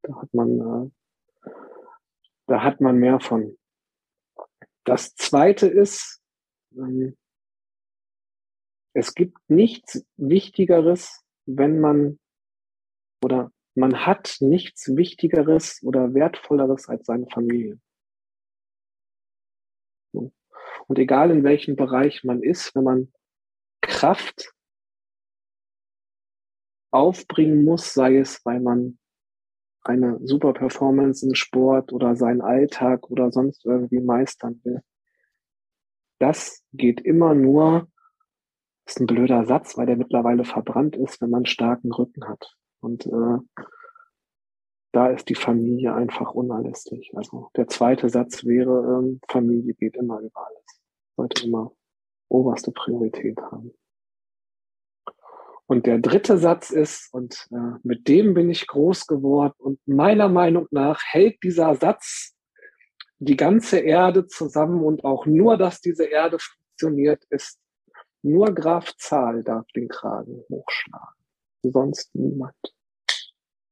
[0.03, 0.93] Da hat man,
[1.45, 1.51] äh,
[2.47, 3.57] da hat man mehr von.
[4.85, 6.21] Das zweite ist,
[6.73, 7.17] ähm,
[8.95, 12.19] es gibt nichts Wichtigeres, wenn man
[13.23, 17.81] oder man hat nichts Wichtigeres oder Wertvolleres als seine Familie.
[20.13, 23.13] Und egal in welchem Bereich man ist, wenn man
[23.81, 24.53] Kraft
[26.93, 28.99] aufbringen muss, sei es, weil man
[29.83, 34.81] eine super Performance im Sport oder seinen Alltag oder sonst irgendwie meistern will.
[36.21, 37.89] Das geht immer nur,
[38.87, 42.57] ist ein blöder Satz, weil der mittlerweile verbrannt ist, wenn man starken Rücken hat.
[42.81, 43.39] Und äh,
[44.93, 47.13] da ist die Familie einfach unerlässlich.
[47.17, 50.83] Also der zweite Satz wäre, ähm, Familie geht immer über alles.
[51.17, 51.73] Sollte immer
[52.29, 53.73] oberste Priorität haben.
[55.73, 60.29] Und der dritte Satz ist, und äh, mit dem bin ich groß geworden, und meiner
[60.29, 62.35] Meinung nach hält dieser Satz
[63.21, 67.59] die ganze Erde zusammen und auch nur, dass diese Erde funktioniert, ist
[68.21, 71.17] nur Graf Zahl darf den Kragen hochschlagen.
[71.63, 72.53] Sonst niemand.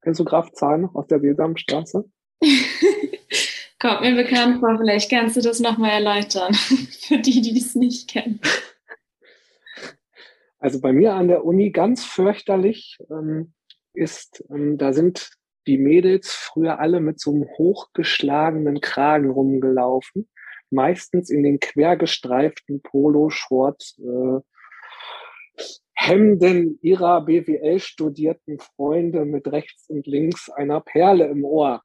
[0.01, 2.11] Kennst du Graf Zahl noch aus der Sesamstraße?
[3.79, 8.09] Kommt mir bekannt vor, vielleicht kannst du das nochmal erläutern, für die, die es nicht
[8.09, 8.41] kennen.
[10.61, 13.55] Also bei mir an der Uni ganz fürchterlich ähm,
[13.95, 15.31] ist, ähm, da sind
[15.67, 20.29] die Mädels früher alle mit so einem hochgeschlagenen Kragen rumgelaufen,
[20.71, 24.41] meistens in den quergestreiften Poloshort äh,
[25.95, 31.83] Hemden ihrer BWL-studierten Freunde mit rechts und links einer Perle im Ohr.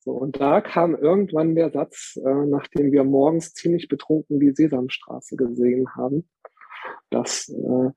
[0.00, 5.36] So, und da kam irgendwann der Satz, äh, nachdem wir morgens ziemlich betrunken die Sesamstraße
[5.36, 6.28] gesehen haben,
[7.10, 7.90] dass äh,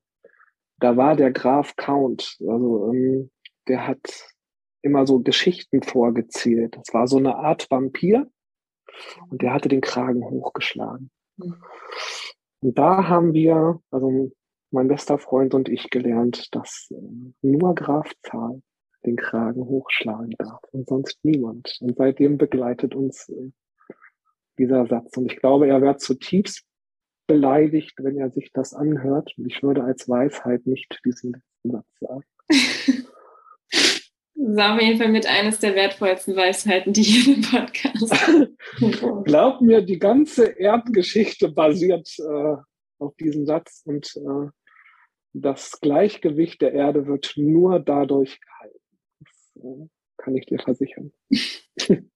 [0.80, 2.38] da war der Graf Count.
[2.40, 3.32] Also ähm,
[3.68, 4.28] der hat
[4.82, 6.76] immer so Geschichten vorgezählt.
[6.76, 8.30] Das war so eine Art Vampir
[9.30, 11.12] und der hatte den Kragen hochgeschlagen.
[11.38, 14.32] Und da haben wir, also
[14.72, 18.62] mein bester Freund und ich gelernt, dass äh, nur Graf Zahl
[19.06, 21.78] den Kragen hochschlagen darf und sonst niemand.
[21.82, 23.52] Und seitdem begleitet uns äh,
[24.58, 25.18] dieser Satz.
[25.18, 26.66] Und ich glaube, er wird zutiefst
[27.32, 29.34] beleidigt, wenn er sich das anhört.
[29.38, 32.26] Und ich würde als Weisheit nicht diesen letzten Satz sagen.
[34.36, 38.14] Das ist auf jeden Fall mit eines der wertvollsten Weisheiten, die hier im Podcast.
[39.24, 42.58] Glaub mir, die ganze Erdgeschichte basiert äh,
[43.00, 44.50] auf diesem Satz und äh,
[45.32, 48.80] das Gleichgewicht der Erde wird nur dadurch gehalten.
[49.20, 51.14] Das äh, kann ich dir versichern.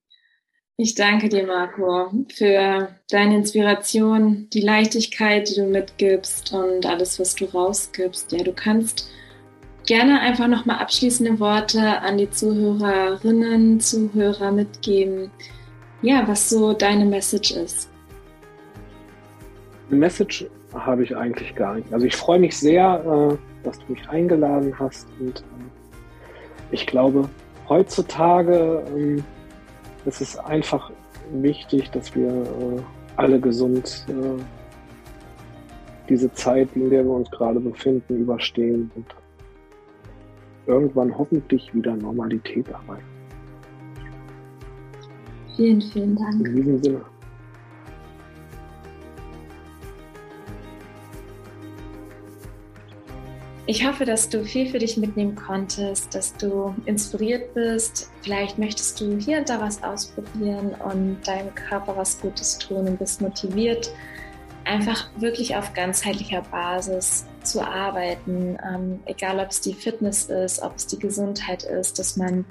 [0.78, 7.34] Ich danke dir, Marco, für deine Inspiration, die Leichtigkeit, die du mitgibst und alles, was
[7.34, 8.34] du rausgibst.
[8.34, 9.09] Ja, du kannst
[9.86, 15.32] gerne einfach nochmal abschließende Worte an die Zuhörerinnen, Zuhörer mitgeben.
[16.01, 17.89] Ja, was so deine Message ist.
[19.89, 21.93] Eine Message habe ich eigentlich gar nicht.
[21.93, 25.71] Also ich freue mich sehr, äh, dass du mich eingeladen hast und ähm,
[26.71, 27.30] ich glaube,
[27.69, 29.23] heutzutage
[30.06, 30.91] ähm, ist es einfach
[31.32, 32.82] wichtig, dass wir äh,
[33.16, 34.41] alle gesund äh,
[36.08, 39.06] diese Zeit, in der wir uns gerade befinden, überstehen und
[40.68, 43.06] irgendwann hoffentlich wieder Normalität erreichen.
[45.56, 46.47] Vielen, vielen Dank.
[46.47, 47.01] In diesem Sinne.
[53.68, 58.11] Ich hoffe, dass du viel für dich mitnehmen konntest, dass du inspiriert bist.
[58.22, 62.99] Vielleicht möchtest du hier und da was ausprobieren und deinem Körper was Gutes tun und
[62.99, 63.91] bist motiviert,
[64.66, 70.76] einfach wirklich auf ganzheitlicher Basis zu arbeiten, ähm, egal ob es die Fitness ist, ob
[70.76, 72.45] es die Gesundheit ist, dass man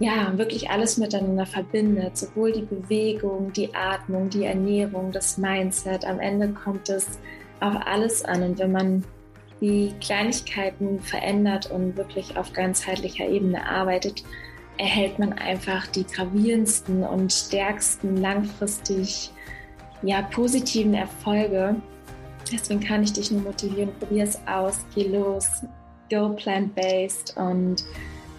[0.00, 6.06] ja wirklich alles miteinander verbindet, sowohl die Bewegung, die Atmung, die Ernährung, das Mindset.
[6.06, 7.06] Am Ende kommt es
[7.60, 9.04] auf alles an und wenn man
[9.60, 14.24] die Kleinigkeiten verändert und wirklich auf ganzheitlicher Ebene arbeitet,
[14.78, 19.30] erhält man einfach die gravierendsten und stärksten langfristig
[20.02, 21.76] ja, positiven Erfolge.
[22.52, 25.46] Deswegen kann ich dich nur motivieren, probier es aus, geh los,
[26.10, 27.84] go plant-based und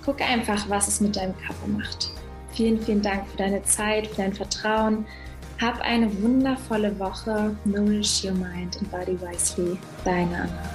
[0.05, 2.11] guck einfach, was es mit deinem Körper macht.
[2.51, 5.05] Vielen, vielen Dank für deine Zeit, für dein Vertrauen.
[5.59, 7.55] Hab eine wundervolle Woche.
[7.65, 9.77] Nourish your mind and body wisely.
[10.03, 10.74] Deine Anna.